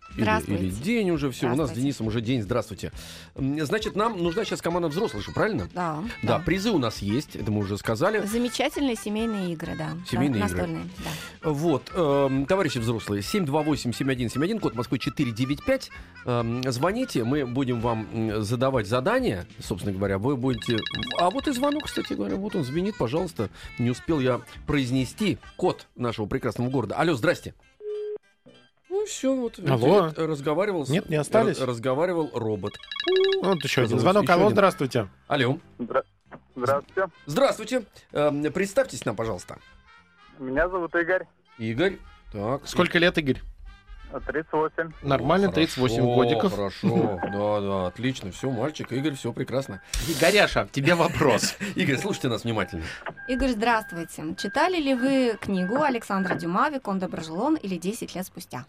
[0.48, 1.52] Или, день уже все.
[1.52, 1.74] У нас с.
[1.74, 2.42] Денисом уже день.
[2.42, 2.92] Здравствуйте.
[3.36, 5.68] Значит, нам нужна сейчас команда взрослых, правильно?
[5.74, 6.04] Да.
[6.22, 8.26] Да, призы у нас есть, это мы уже сказали.
[8.26, 9.92] Замечательные семейные игры, да.
[10.10, 10.58] Семейные игры.
[10.58, 11.50] Настольные, да.
[11.50, 15.90] Вот, эм, товарищи взрослые, 728-7171, код Москвы 495.
[16.26, 18.08] Эм, звоните, мы будем вам
[18.44, 20.80] задавать задания, собственно говоря, вы будете...
[21.18, 23.50] А вот и звонок, кстати говоря, вот он звенит, пожалуйста.
[23.80, 26.96] Не успел я произнести код нашего прекрасного города.
[26.96, 27.54] Алло, здрасте.
[29.04, 30.13] Ну все, вот Алло.
[30.16, 30.86] разговаривал.
[30.86, 31.60] с- Нет, не остались?
[31.60, 32.78] разговаривал робот.
[33.42, 34.24] Вот еще один звонок.
[34.24, 34.56] еще Алло, один.
[34.56, 35.10] здравствуйте.
[35.28, 36.04] Алло, Здра-
[36.56, 37.12] Здравствуйте.
[37.26, 37.84] здравствуйте.
[38.13, 39.58] Эм, представьтесь нам, пожалуйста.
[40.39, 41.26] Меня зовут Игорь.
[41.58, 41.98] Игорь.
[42.32, 42.62] Так.
[42.66, 43.42] Сколько лет, Игорь?
[44.26, 44.94] 38.
[45.02, 46.54] Нормально, 38 Хорошо, годиков.
[46.56, 49.82] Хорошо, да, да, отлично, все, мальчик, Игорь, все прекрасно.
[50.08, 51.58] Игоряша, тебе вопрос.
[51.76, 52.84] Игорь, слушайте нас внимательно.
[53.28, 54.24] Игорь, здравствуйте.
[54.38, 58.66] Читали ли вы книгу Александра Дюма «Викон Доброжелон» или «10 лет спустя»?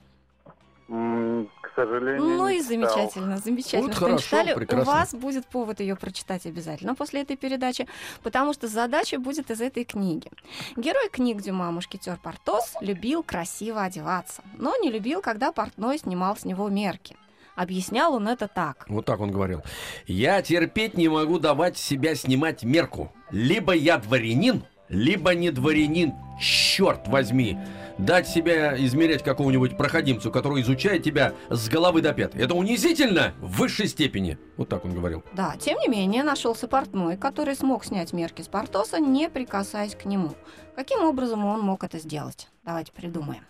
[0.87, 2.69] К сожалению, Ну не и читал.
[2.69, 4.55] замечательно, замечательно, Вот что не хорошо, читали.
[4.55, 4.83] прекрасно.
[4.93, 7.89] У вас будет повод ее прочитать обязательно после этой передачи,
[8.23, 10.31] потому что задача будет из этой книги.
[10.77, 16.45] Герой книг Дюма «Мушкетер Портос» любил красиво одеваться, но не любил, когда портной снимал с
[16.45, 17.17] него мерки.
[17.57, 18.85] Объяснял он это так.
[18.89, 19.63] Вот так он говорил.
[20.07, 23.13] Я терпеть не могу давать себя снимать мерку.
[23.31, 26.15] Либо я дворянин, либо не дворянин.
[26.41, 27.59] Черт возьми.
[27.97, 32.35] Дать себя измерять какому-нибудь проходимцу, который изучает тебя с головы до пят.
[32.35, 34.37] Это унизительно в высшей степени.
[34.57, 35.23] Вот так он говорил.
[35.33, 40.07] Да, тем не менее, нашелся портной, который смог снять мерки с Портоса, не прикасаясь к
[40.07, 40.33] нему.
[40.75, 42.49] Каким образом он мог это сделать?
[42.65, 43.45] Давайте придумаем.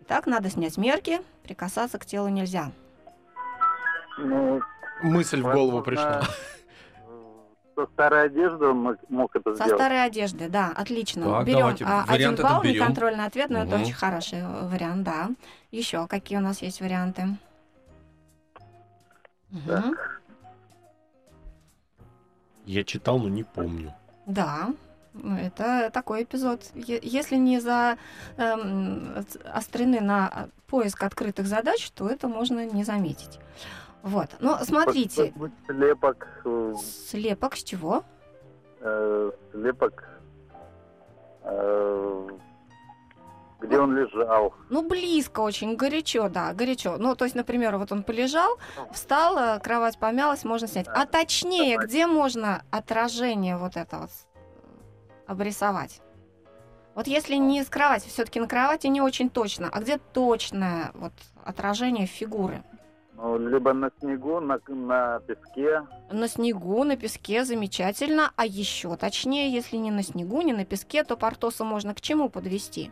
[0.00, 2.72] Итак, надо снять мерки, прикасаться к телу нельзя.
[4.18, 4.60] Ну,
[5.02, 6.22] Мысль в голову пришла.
[7.76, 9.74] Э, Со старой одежды он мог, мог это Со сделать.
[9.74, 11.24] старой одежды, да, отлично.
[11.24, 12.74] Так, берем давайте, а, один балл, берем.
[12.82, 13.82] неконтрольный ответ, но это Мгм.
[13.82, 15.30] очень хороший э, вариант, да.
[15.70, 17.36] Еще какие у нас есть варианты?
[19.50, 19.94] Мгм.
[22.66, 23.92] Я читал, но не помню.
[24.26, 24.70] Да,
[25.38, 26.62] это такой эпизод.
[26.74, 27.98] Если не за
[28.36, 33.38] эм, ц- острены на поиск открытых задач, то это можно не заметить.
[34.04, 34.28] Вот.
[34.38, 35.32] Но смотрите,
[35.66, 36.74] Слепок, э,
[37.10, 38.04] слепок с чего?
[38.80, 40.04] э, слепок,
[41.42, 42.28] э,
[43.60, 44.52] где он лежал.
[44.68, 46.98] Ну, близко очень, горячо, да, горячо.
[46.98, 48.58] Ну, то есть, например, вот он полежал,
[48.92, 50.86] встал, э, кровать помялась, можно снять.
[50.88, 54.10] А точнее, где можно отражение вот это вот
[55.26, 56.02] обрисовать?
[56.94, 61.14] Вот если не с кровати, все-таки на кровати не очень точно, а где точное вот
[61.42, 62.62] отражение фигуры?
[63.16, 65.86] Ну, либо на снегу, на, на песке.
[66.10, 68.32] На снегу, на песке замечательно.
[68.36, 72.28] А еще точнее, если не на снегу, не на песке, то Портоса можно к чему
[72.28, 72.90] подвести?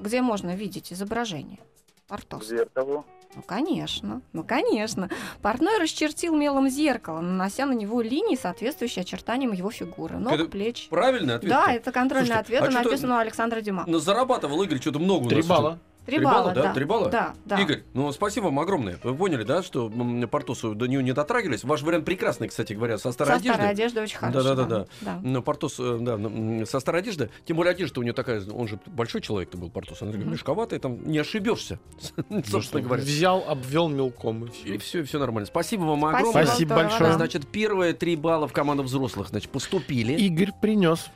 [0.00, 1.58] Где можно видеть изображение
[2.06, 2.56] К Портоса?
[2.56, 3.04] зеркалу.
[3.34, 5.08] Ну, конечно, ну, конечно.
[5.40, 10.18] Портной расчертил мелом зеркало, нанося на него линии, соответствующие очертаниям его фигуры.
[10.18, 10.88] Ног, Это плеч.
[10.90, 11.50] Правильный ответ?
[11.50, 13.84] Да, это контрольный Слушайте, ответ, а написано у Александра Дюма.
[13.86, 15.46] Ну, зарабатывал Игорь что-то много у Три нас.
[15.46, 15.70] балла.
[15.72, 16.62] Три Три балла, да?
[16.64, 16.72] да.
[16.74, 17.08] Три балла?
[17.10, 17.60] Да, да.
[17.60, 18.98] Игорь, ну спасибо вам огромное.
[19.02, 19.90] Вы поняли, да, что
[20.30, 21.62] Портосу до нее не дотрагивались?
[21.64, 23.54] Ваш вариант прекрасный, кстати говоря, со старой Со одеждой.
[23.54, 24.54] старой одеждой очень хорошо.
[25.00, 25.20] Да.
[25.22, 27.30] Ну, Портос, э, да, м, со старой одежды.
[27.44, 30.02] Тем более одежда у нее такая, он же большой человек-то был, Портос.
[30.02, 30.32] Она Мгм.
[30.32, 31.78] мешковатая, там не ошибешься,
[32.46, 33.02] собственно говоря.
[33.02, 34.78] Взял, обвел мелком и И все.
[34.78, 35.46] все, все нормально.
[35.46, 36.44] Спасибо вам огромное.
[36.46, 37.10] Спасибо большое.
[37.10, 37.16] да.
[37.16, 40.14] Значит, первые три балла в команду взрослых, значит, поступили.
[40.14, 41.10] Игорь принес.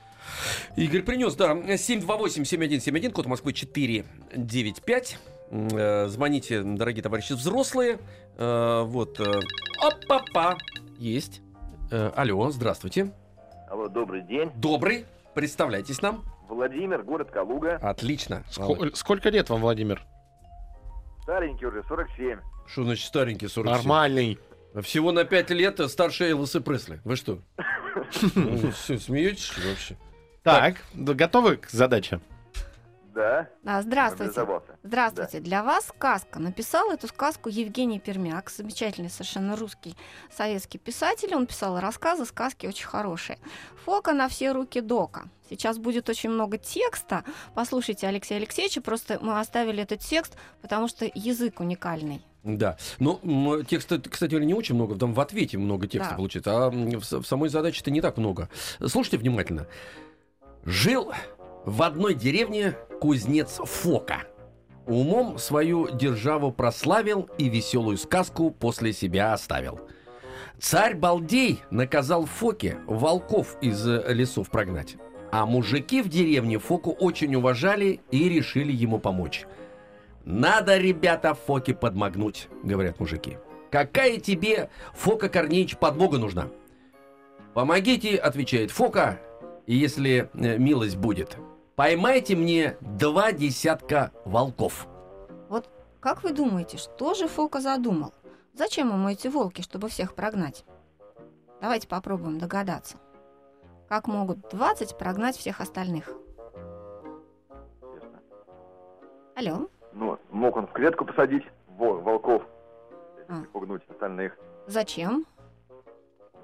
[0.76, 5.18] Игорь принес, да, 728-7171, код Москвы 495.
[5.50, 7.98] М, э, Звоните, дорогие товарищи взрослые.
[8.36, 9.20] Э, Вот.
[9.20, 9.40] э,
[9.80, 10.56] Опа-па.
[10.98, 11.40] Есть.
[11.90, 13.12] Алло, здравствуйте.
[13.70, 14.50] Алло, добрый день.
[14.56, 15.04] Добрый.
[15.34, 16.24] Представляйтесь нам.
[16.48, 17.76] Владимир, город Калуга.
[17.76, 18.42] Отлично.
[18.50, 20.02] Ско- Сколько лет вам, Владимир?
[21.22, 22.38] Старенький уже, 47.
[22.66, 23.76] Что значит старенький 47?
[23.76, 24.38] Нормальный.
[24.82, 27.00] Всего на 5 лет старше Элвиса Пресли.
[27.04, 27.38] Вы что?
[28.98, 29.96] Смеетесь вообще?
[30.46, 32.20] Так, да, готовы к задаче?
[33.12, 34.46] Да, Да, здравствуйте.
[34.84, 35.40] Здравствуйте.
[35.40, 36.38] Для вас сказка.
[36.38, 39.96] Написал эту сказку Евгений Пермяк, замечательный совершенно русский
[40.30, 41.34] советский писатель.
[41.34, 43.38] Он писал рассказы, сказки очень хорошие.
[43.84, 45.24] Фока на все руки Дока.
[45.48, 47.24] Сейчас будет очень много текста.
[47.54, 48.82] Послушайте Алексея Алексеевича.
[48.82, 52.20] Просто мы оставили этот текст, потому что язык уникальный.
[52.44, 52.76] Да.
[53.00, 54.94] Ну, м, текста, кстати не очень много.
[54.94, 56.16] Там в ответе много текста Да.
[56.16, 58.48] получится, а в, в самой задаче-то не так много.
[58.86, 59.66] Слушайте внимательно.
[60.66, 61.12] Жил
[61.64, 64.24] в одной деревне кузнец Фока.
[64.84, 69.80] Умом свою державу прославил и веселую сказку после себя оставил.
[70.58, 74.96] Царь Балдей наказал Фоке волков из лесов прогнать.
[75.30, 79.46] А мужики в деревне Фоку очень уважали и решили ему помочь.
[80.24, 83.38] «Надо, ребята, Фоке подмогнуть»,— говорят мужики.
[83.70, 86.48] «Какая тебе, Фока Корнеич, подмога нужна?»
[87.54, 89.20] «Помогите»,— отвечает Фока,—
[89.66, 91.36] «и если э, милость будет,
[91.74, 94.86] поймайте мне два десятка волков».
[95.98, 98.12] Как вы думаете, что же Фока задумал?
[98.54, 100.64] Зачем ему эти волки, чтобы всех прогнать?
[101.60, 102.96] Давайте попробуем догадаться.
[103.88, 106.08] Как могут 20 прогнать всех остальных?
[107.92, 108.20] Ясно.
[109.34, 109.68] Алло?
[109.94, 112.44] Ну, мог он в клетку посадить во- волков,
[113.28, 113.40] А.
[113.42, 114.38] и пугнуть остальных.
[114.68, 115.26] Зачем?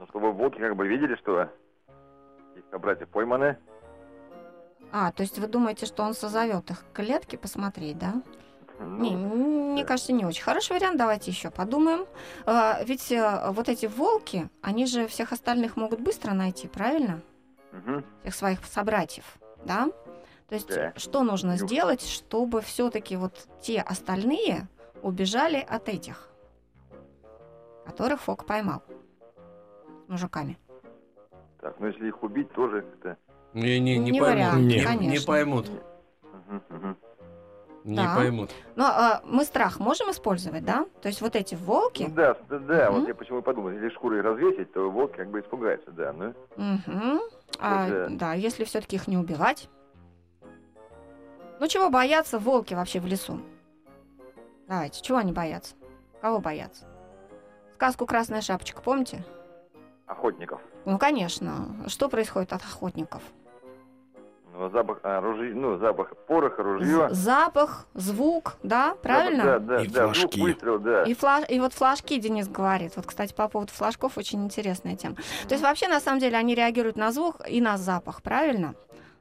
[0.01, 1.49] Ну, чтобы волки как бы видели, что
[2.57, 3.59] их собратья пойманы.
[4.93, 8.23] А, то есть вы думаете, что он созовет их к клетке посмотреть, да?
[8.79, 10.99] Ну, Не, мне кажется, не очень хороший вариант.
[10.99, 12.05] Давайте еще подумаем.
[12.47, 17.23] А, ведь э, вот эти волки, они же всех остальных могут быстро найти, правильно?
[17.71, 18.05] мгм.
[18.23, 19.25] Всех своих собратьев,
[19.65, 19.87] да?
[20.49, 20.93] То есть Да.
[20.97, 21.61] что нужно Нюх.
[21.61, 24.69] сделать, чтобы все-таки вот те остальные
[25.03, 26.29] убежали от этих,
[27.87, 28.83] которых Фок поймал
[30.07, 30.59] с мужиками?
[31.63, 33.17] Так, ну если их убить, тоже как-то...
[33.55, 34.35] Не, не, не, Не поймут.
[34.37, 35.27] вариант, не, не конечно.
[35.27, 35.71] поймут.
[36.33, 36.97] Мгм, мгм.
[37.85, 38.15] Не Да.
[38.17, 38.51] поймут.
[38.75, 40.87] Но а, мы страх можем использовать, да?
[41.01, 43.01] То есть вот эти волки, Ну да, да, да, Мгм.
[43.01, 46.35] вот я почему и подумал, если шкурой развесить, то волк как бы испугается, да, ну.
[46.57, 47.21] Мгм.
[47.61, 48.07] А, Да.
[48.11, 49.69] да, если все-таки их не убивать.
[51.61, 53.41] Ну чего боятся волки вообще в лесу?
[54.67, 55.77] Давайте, чего они боятся?
[56.21, 56.87] Кого боятся?
[57.75, 59.25] Сказку Красная шапочка, помните?
[60.13, 60.61] Охотников.
[60.85, 61.69] Ну, конечно.
[61.87, 63.23] Что происходит от охотников?
[64.55, 67.09] Ну, запах оружия, ну, запах пороха, ружье.
[67.09, 69.45] З- запах, звук, да, правильно?
[69.45, 70.41] Да, да, И да, звук флажки.
[70.43, 71.05] выстрел, да.
[71.05, 71.45] И, флаж...
[71.49, 72.93] и вот флажки Денис говорит.
[72.97, 75.15] Вот, кстати, по поводу флажков очень интересная тема.
[75.49, 78.75] То есть вообще, на самом деле, они реагируют на звук и на запах, правильно?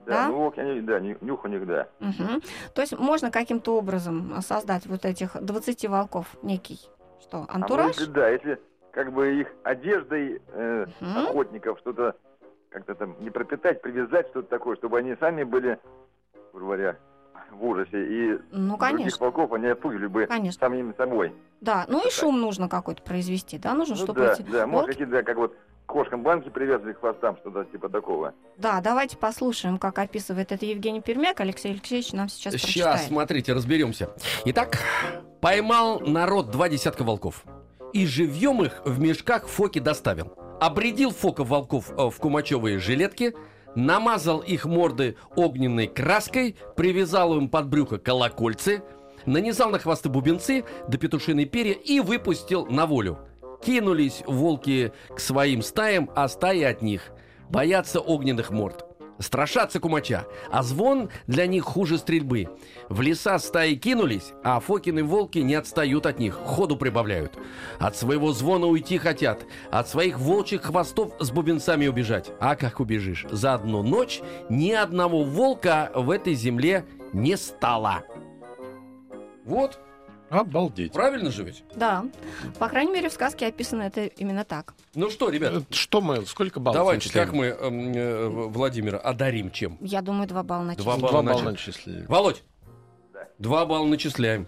[0.05, 0.27] Да, да?
[0.27, 1.87] ну они, да, ню- нюх у них, да.
[2.01, 2.41] Мгм.
[2.75, 6.79] То есть можно каким-то образом создать вот этих 20 волков некий,
[7.21, 7.95] что, А антураж?
[7.95, 8.59] если, да, если
[8.91, 11.17] как бы их одеждой э, Мгм.
[11.17, 12.15] охотников что-то
[12.69, 15.77] как-то там не пропитать, привязать что-то такое, чтобы они сами были,
[16.53, 16.97] грубо говоря,
[17.51, 18.05] в ужасе.
[18.05, 20.67] И Ну, других конечно, волков они отпугили бы конечно.
[20.67, 21.33] самими собой.
[21.59, 22.11] Да, ну и так.
[22.13, 25.23] шум нужно какой-то произвести, да, нужно, Ну чтобы да, эти да, может волки- какие-то, да,
[25.23, 28.33] как вот кошкам банки привязывали к хвостам, что-то типа такого.
[28.55, 31.41] Да, давайте послушаем, как описывает это Евгений Пермяк.
[31.41, 33.01] Алексей Алексеевич нам сейчас, Сейчас, прочитает.
[33.01, 34.09] смотрите, разберемся.
[34.45, 34.77] Итак,
[35.41, 37.43] поймал народ два десятка волков.
[37.93, 40.33] И живьем их в мешках Фоки доставил.
[40.59, 43.33] Обредил Фока волков э, в кумачевые жилетки,
[43.75, 48.83] намазал их морды огненной краской, привязал им под брюхо колокольцы,
[49.25, 53.19] нанизал на хвосты бубенцы до петушиной перья и выпустил на волю.
[53.63, 57.11] Кинулись волки к своим стаям, а стаи от них.
[57.49, 58.85] Боятся огненных морд.
[59.21, 62.49] Страшатся кумача, а звон для них хуже стрельбы.
[62.89, 67.37] В леса стаи кинулись, а Фокины волки не отстают от них, ходу прибавляют.
[67.79, 72.31] От своего звона уйти хотят, от своих волчьих хвостов с бубенцами убежать.
[72.39, 73.25] А как убежишь?
[73.29, 78.03] За одну ночь ни одного волка в этой земле не стало.
[79.45, 79.79] Вот,
[80.31, 80.93] Обалдеть.
[80.93, 81.63] правильно же ведь?
[81.75, 82.05] Да.
[82.57, 84.73] По крайней мере, в сказке описано это именно так.
[84.95, 87.27] Ну что, ребят, Э, Что мы, сколько баллов давайте, начисляем?
[87.27, 89.77] как мы эм, э, Владимира одарим чем?
[89.81, 92.05] Я думаю, два балла на Два балла Два балла начислили.
[92.07, 92.43] Володь,
[93.13, 93.27] Да.
[93.39, 94.47] два балла начисляем.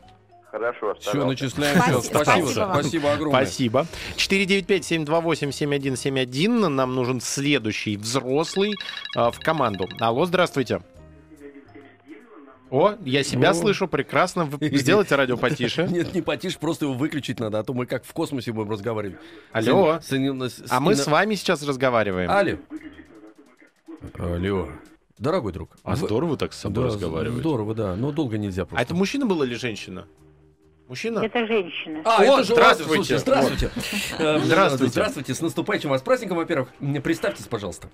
[0.51, 1.75] Хорошо, Все, начисляем.
[1.77, 2.01] Спасибо.
[2.01, 2.79] Всё, Спасибо, Спасибо вам.
[2.81, 3.45] спасибо огромное.
[3.45, 3.85] Спасибо.
[4.17, 6.67] 495-728-7171.
[6.69, 8.73] Нам нужен следующий взрослый
[9.17, 9.87] э, в команду.
[9.99, 10.81] Алло, здравствуйте.
[12.69, 13.53] О, я себя О.
[13.53, 14.45] слышу прекрасно.
[14.45, 15.87] Вы сделайте радио потише.
[15.91, 19.17] Нет, не потише, просто его выключить надо, а то мы как в космосе будем разговаривать.
[19.51, 19.99] Алло.
[20.01, 22.29] С- с- с- А мы с вами сейчас разговариваем.
[22.31, 22.57] Алло.
[24.17, 24.69] Алло.
[25.17, 25.77] Дорогой друг.
[25.83, 27.39] А вы- здорово так с собой Да, разговаривать.
[27.39, 27.95] Здорово, да.
[27.95, 28.79] Но долго нельзя просто.
[28.79, 30.07] А это мужчина был или женщина?
[30.87, 31.19] Мужчина?
[31.19, 32.01] Это женщина.
[32.03, 32.93] А, О, это же здравствуйте.
[32.95, 33.69] слушайте, здравствуйте.
[34.19, 34.91] Э, Здравствуйте.
[34.91, 35.33] Здравствуйте.
[35.33, 36.69] С наступающим вас праздником, во-первых.
[37.03, 37.87] Представьтесь, пожалуйста.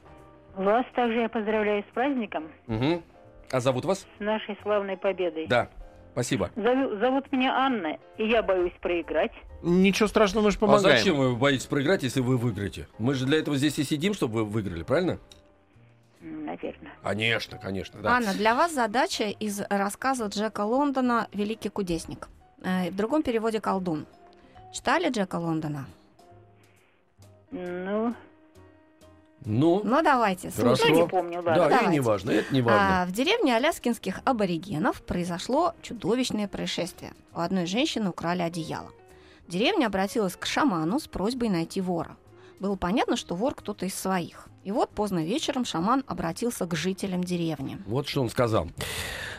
[0.56, 3.04] Вас также я поздравляю с праздником, Мгм.
[3.52, 4.06] А зовут вас?
[4.18, 5.48] с нашей славной победой.
[5.48, 5.70] Да.
[6.14, 6.50] Спасибо.
[6.56, 9.32] Зову- зовут меня Анна, и я боюсь проиграть.
[9.62, 10.98] Ничего страшного, мы же А помогаем.
[10.98, 12.88] зачем вы боитесь проиграть, если вы выиграете?
[12.98, 15.20] Мы же для этого здесь и сидим, чтобы вы выиграли, правильно?
[16.22, 16.92] Наверное.
[17.04, 18.12] Конечно, конечно, да.
[18.18, 22.28] Анна, для вас задача из рассказа Джека Лондона «Великий кудесник».
[22.64, 24.06] Э, В другом переводе «Колдун».
[24.74, 25.86] Читали Джека Лондона?
[27.52, 28.14] Ну,
[29.46, 30.70] Ну, Ну, давайте, Хорошо.
[30.70, 31.02] ну, слушайте.
[31.02, 31.88] не помню, да, и давайте.
[31.88, 33.04] не важно, это не важно.
[33.04, 37.14] А, в деревне аляскинских аборигенов произошло чудовищное происшествие.
[37.34, 38.90] У одной женщины украли одеяло.
[39.48, 42.18] Деревня обратилась к шаману с просьбой найти вора.
[42.60, 44.48] Было понятно, что вор кто-то из своих.
[44.66, 47.80] И вот поздно вечером шаман обратился к жителям деревни.
[47.88, 48.70] Вот что он сказал.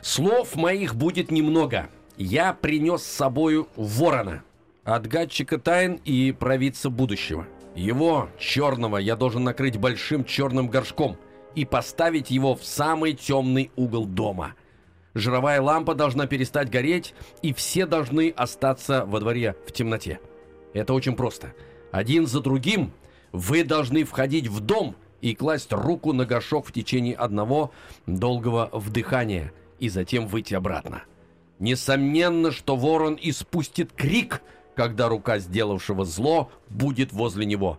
[0.00, 1.90] Слов моих будет немного.
[2.16, 4.42] Я принес с собою ворона,
[4.84, 7.46] отгадчика тайн и провидца будущего.
[7.74, 11.16] Его, черного, я должен накрыть большим черным горшком
[11.54, 14.54] и поставить его в самый темный угол дома.
[15.14, 20.20] Жировая лампа должна перестать гореть, и все должны остаться во дворе в темноте.
[20.72, 21.52] Это очень просто.
[21.90, 22.92] Один за другим
[23.32, 27.72] вы должны входить в дом и класть руку на горшок в течение одного
[28.06, 31.02] долгого вдыхания и затем выйти обратно.
[31.58, 34.42] Несомненно, что ворон испустит крик,
[34.74, 37.78] когда рука сделавшего зло будет возле него.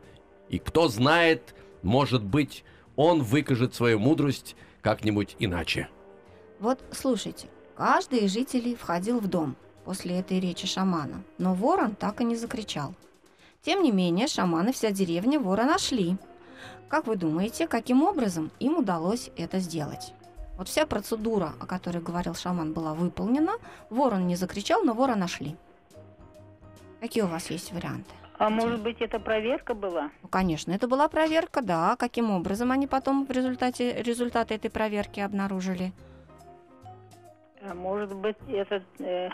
[0.49, 2.63] И кто знает, может быть,
[2.95, 5.89] он выкажет свою мудрость как-нибудь иначе.
[6.59, 12.21] Вот слушайте, каждый из жителей входил в дом после этой речи шамана, но ворон так
[12.21, 12.93] и не закричал.
[13.63, 16.17] Тем не менее, шаманы вся деревня вора нашли.
[16.89, 20.13] Как вы думаете, каким образом им удалось это сделать?
[20.57, 23.53] Вот вся процедура, о которой говорил шаман, была выполнена.
[23.89, 25.55] Ворон не закричал, но вора нашли.
[27.01, 28.11] Какие у вас есть варианты?
[28.37, 30.11] А может быть, это проверка была?
[30.21, 31.95] Ну, конечно, это была проверка, да.
[31.95, 35.93] Каким образом они потом в результате результаты этой проверки обнаружили?
[37.63, 38.83] А может быть, это...
[38.99, 39.29] э,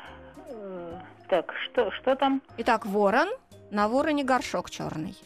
[0.48, 2.42] э, так, что, что там?
[2.58, 3.30] Итак, ворон,
[3.70, 5.18] на вороне горшок черный.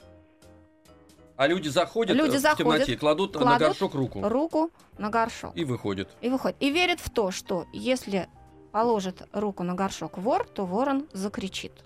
[1.38, 5.10] А люди заходят Люди э, в заходят, темноте, кладут, на кладут горшок руку Руку на
[5.10, 5.56] горшок.
[5.56, 6.10] и выходят.
[6.22, 6.58] И выходит.
[6.60, 8.30] И верит в то, что если
[8.72, 11.84] положит руку на горшок вор, то ворон закричит.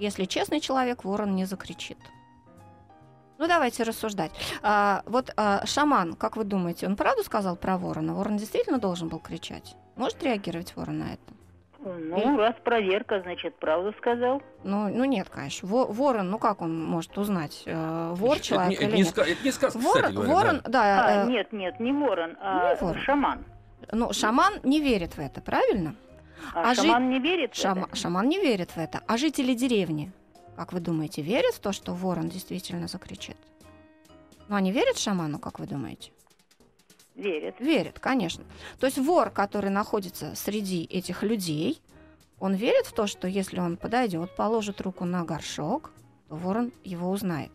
[0.00, 1.98] Если честный человек, ворон не закричит.
[3.36, 4.32] Ну, давайте рассуждать.
[4.62, 8.14] А, вот а, шаман, как вы думаете, он правду сказал про ворона?
[8.14, 9.76] Ворон действительно должен был кричать?
[9.96, 11.22] Может реагировать ворон на это?
[11.82, 14.42] Ну, раз проверка, значит, правду сказал.
[14.64, 15.68] Ну, ну нет, конечно.
[15.68, 19.18] Во- ворон, ну как он может узнать, э, вор Это человек это или не нет?
[19.18, 20.70] это не сказка, кстати Ворон, говоря, ворон, да.
[20.70, 23.00] да, А, э, нет, нет, не ворон, а Не ворон.
[23.02, 23.44] шаман.
[23.92, 25.94] ну, шаман не верит в это, правильно?
[26.54, 27.96] А, А жи- шаман не верит в Шама- это?
[27.96, 29.02] шаман не верит в это.
[29.06, 30.12] А жители деревни,
[30.56, 33.36] как вы думаете, верят в то, что ворон действительно закричит?
[34.48, 36.12] Ну, они верят шаману, как вы думаете?
[37.14, 37.60] Верит.
[37.60, 38.44] Верят, конечно.
[38.78, 41.80] То есть вор, который находится среди этих людей,
[42.38, 45.92] он верит в то, что если он подойдет, положит руку на горшок,
[46.28, 47.52] то ворон его узнает.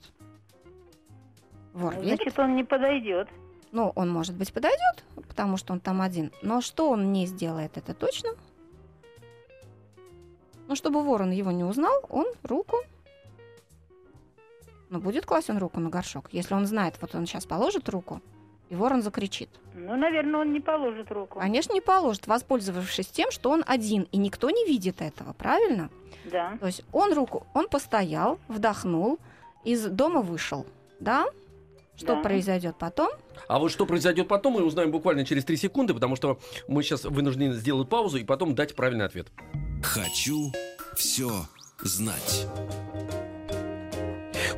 [1.74, 2.18] Вор верит?
[2.18, 3.28] Значит, он не подойдет.
[3.72, 6.32] Ну, он, может быть, подойдет, потому что он там один.
[6.42, 8.30] Но что он не сделает, это точно.
[10.68, 12.78] Ну, чтобы ворон его не узнал, он руку...
[14.90, 16.28] Ну, будет класть он руку на горшок.
[16.32, 18.22] Если он знает, вот он сейчас положит руку
[18.70, 19.50] и ворон закричит.
[19.74, 21.40] Ну, наверное, он не положит руку.
[21.40, 25.90] Конечно, не положит, воспользовавшись тем, что он один, и никто не видит этого, правильно?
[26.32, 26.58] Да.
[26.60, 29.20] То есть он руку, он постоял, вдохнул,
[29.64, 30.66] из дома вышел,
[31.00, 31.26] да?
[31.96, 32.22] Что Да.
[32.22, 33.10] произойдет потом?
[33.48, 37.06] А вот что произойдет потом, мы узнаем буквально через 3 секунды, потому что мы сейчас
[37.06, 39.28] вынуждены сделать паузу и потом дать правильный ответ.
[39.86, 40.52] Хочу
[40.96, 41.30] все
[41.80, 42.48] знать.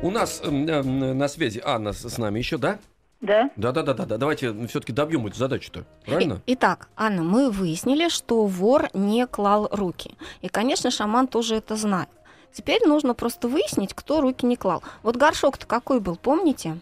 [0.02, 2.78] У нас м, м, на связи Анна с с нами еще, да?
[3.20, 3.50] Да?
[3.56, 4.16] Да, да, да, да, да.
[4.16, 5.84] Давайте все-таки добьем эту задачу-то.
[6.06, 6.40] Правильно?
[6.46, 10.14] И- итак, Анна, мы выяснили, что вор не клал руки.
[10.40, 12.08] И, конечно, шаман тоже это знает.
[12.52, 14.82] Теперь нужно просто выяснить, кто руки не клал.
[15.02, 16.78] Вот горшок-то какой был, помните?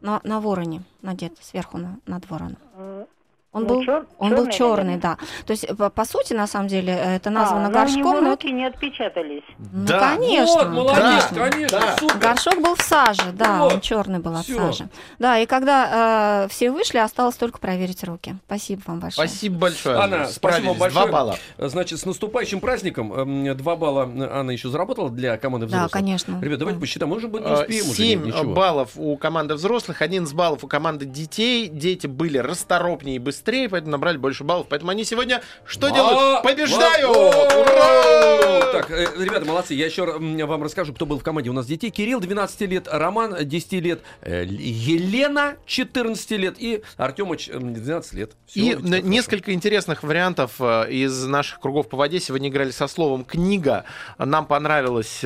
[0.00, 2.56] На, на вороне надет, сверху на, над вороном.
[2.76, 3.04] Э,
[3.52, 4.98] Он ну, был, чёр- он был черный, наверное.
[4.98, 5.18] да.
[5.44, 8.18] То есть, по, по сути, на самом деле, э, это названо А, но горшком, но
[8.18, 9.42] это- руки не отпечатались.
[9.58, 9.98] Ну, Да.
[10.14, 10.54] конечно.
[10.54, 11.96] Вот, молодец, Да, конечно, да.
[11.98, 12.18] супер.
[12.18, 13.72] Горшок был в саже, да, Вот.
[13.74, 14.56] он черный был от Всё.
[14.56, 14.88] сажи.
[15.18, 18.36] Да, и когда э, все вышли, осталось только проверить руки.
[18.46, 19.26] Спасибо вам большое.
[19.26, 19.96] Спасибо большое.
[19.98, 21.06] Анна, спасибо вам большое.
[21.06, 21.36] Два балла.
[21.58, 23.12] Значит, с наступающим праздником.
[23.12, 25.92] М, Два балла Анна еще заработала для команды Да, взрослых.
[25.92, 26.38] конечно.
[26.40, 26.80] Ребят, давайте Да.
[26.82, 27.10] посчитаем.
[27.10, 27.94] Может быть, не Э, успеем уже.
[27.94, 28.54] Семь ничего.
[28.54, 31.66] баллов у команды взрослых, 11 баллов у команды детей.
[31.68, 34.66] Дети были расторопнее и быстрее, поэтому набрали больше баллов.
[34.68, 36.42] Поэтому они сегодня что Ва- делают?
[36.42, 37.16] Побеждают!
[37.16, 38.72] ва- Ура!
[38.72, 39.74] Так, э, ребята, молодцы.
[39.74, 41.50] Я еще вам расскажу, кто был в команде.
[41.50, 41.90] У нас детей.
[41.90, 48.32] Кирилл, 12 лет, Роман, 10 лет, э, Елена, 14 лет и Артемыч, э, 12 лет.
[48.46, 48.98] Всё, И хорошо.
[49.06, 53.84] несколько интересных вариантов э, из наших кругов по воде сегодня играли со словом книга.
[54.18, 55.22] Нам понравилось.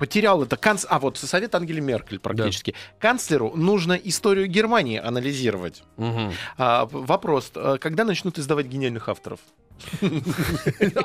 [0.00, 0.86] Потерял это канц...
[0.88, 2.74] А вот совет Ангели Меркель практически.
[2.98, 5.82] Канцлеру нужно историю Германии анализировать.
[5.98, 6.32] Мгм.
[6.56, 9.40] А, вопрос: э, когда начнут издавать гениальных авторов?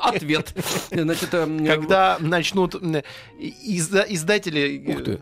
[0.00, 0.54] Ответ.
[0.90, 2.74] Значит, э, м, Когда начнут
[3.38, 5.20] издатели э, Ух ты.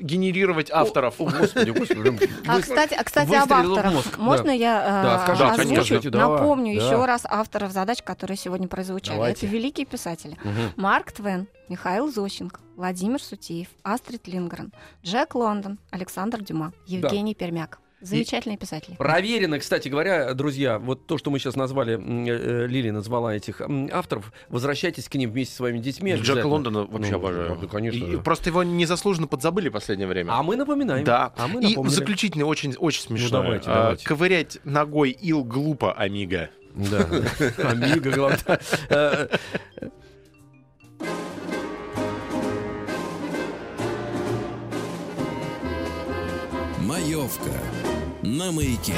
[0.00, 1.20] Генерировать авторов?
[1.20, 2.30] О, господи, господи.
[2.46, 3.92] А, кстати, а, кстати об авторах.
[3.92, 4.22] мозг, да.
[4.22, 5.88] Можно я э, Да, скажите, озвучу?
[5.88, 6.40] конечно, давай.
[6.40, 6.86] Напомню Да.
[6.86, 9.16] еще раз авторов задач, которые сегодня прозвучали.
[9.16, 9.46] Давайте.
[9.46, 10.36] Это великие писатели.
[10.42, 10.72] Мгм.
[10.76, 14.72] Марк Твен, Михаил Зощенко, Владимир Сутеев, Астрид Лингрен,
[15.04, 17.78] Джек Лондон, Александр Дюма, Евгений Пермяк.
[18.00, 18.96] Замечательные писатели.
[18.96, 23.60] Проверено, кстати говоря, друзья, вот то, что мы сейчас назвали, э, Лили назвала этих
[23.92, 26.14] авторов, возвращайтесь к ним вместе со своими детьми.
[26.14, 26.46] Джека.
[26.46, 27.58] Лондона вообще Ну, обожаю.
[27.60, 28.22] да, конечно, И да.
[28.22, 30.32] Просто его незаслуженно подзабыли в последнее время.
[30.32, 31.04] А мы напоминаем.
[31.04, 31.32] Да.
[31.36, 33.42] А мы И заключительный очень, очень смешно.
[33.42, 34.06] давайте, давайте.
[34.06, 36.48] Ковырять ногой ил глупо, амиго.
[36.74, 37.00] Да.
[37.64, 38.60] Амиго, главное.
[38.88, 39.28] Э,
[46.86, 47.50] Маевка
[48.22, 48.94] на маяке.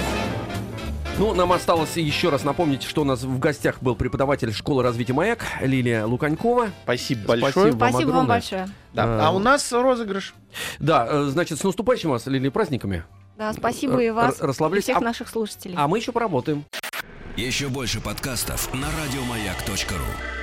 [1.19, 5.13] Ну, нам осталось еще раз напомнить, что у нас в гостях был преподаватель школы развития
[5.13, 6.71] «Маяк» Лилия Луканькова.
[6.85, 7.53] Спасибо большое.
[7.53, 7.77] Спасибо.
[7.79, 8.69] вам Спасибо вам большое.
[8.95, 9.05] Да.
[9.05, 10.35] А, А у нас розыгрыш.
[10.79, 13.05] Да, э, значит, с наступающим вас, Лилия, праздниками.
[13.37, 15.75] Да, спасибо и вас, и всех А- наших слушателей.
[15.77, 16.65] А мы еще поработаем.
[17.37, 20.42] Еще больше подкастов на радиомаяк.ру.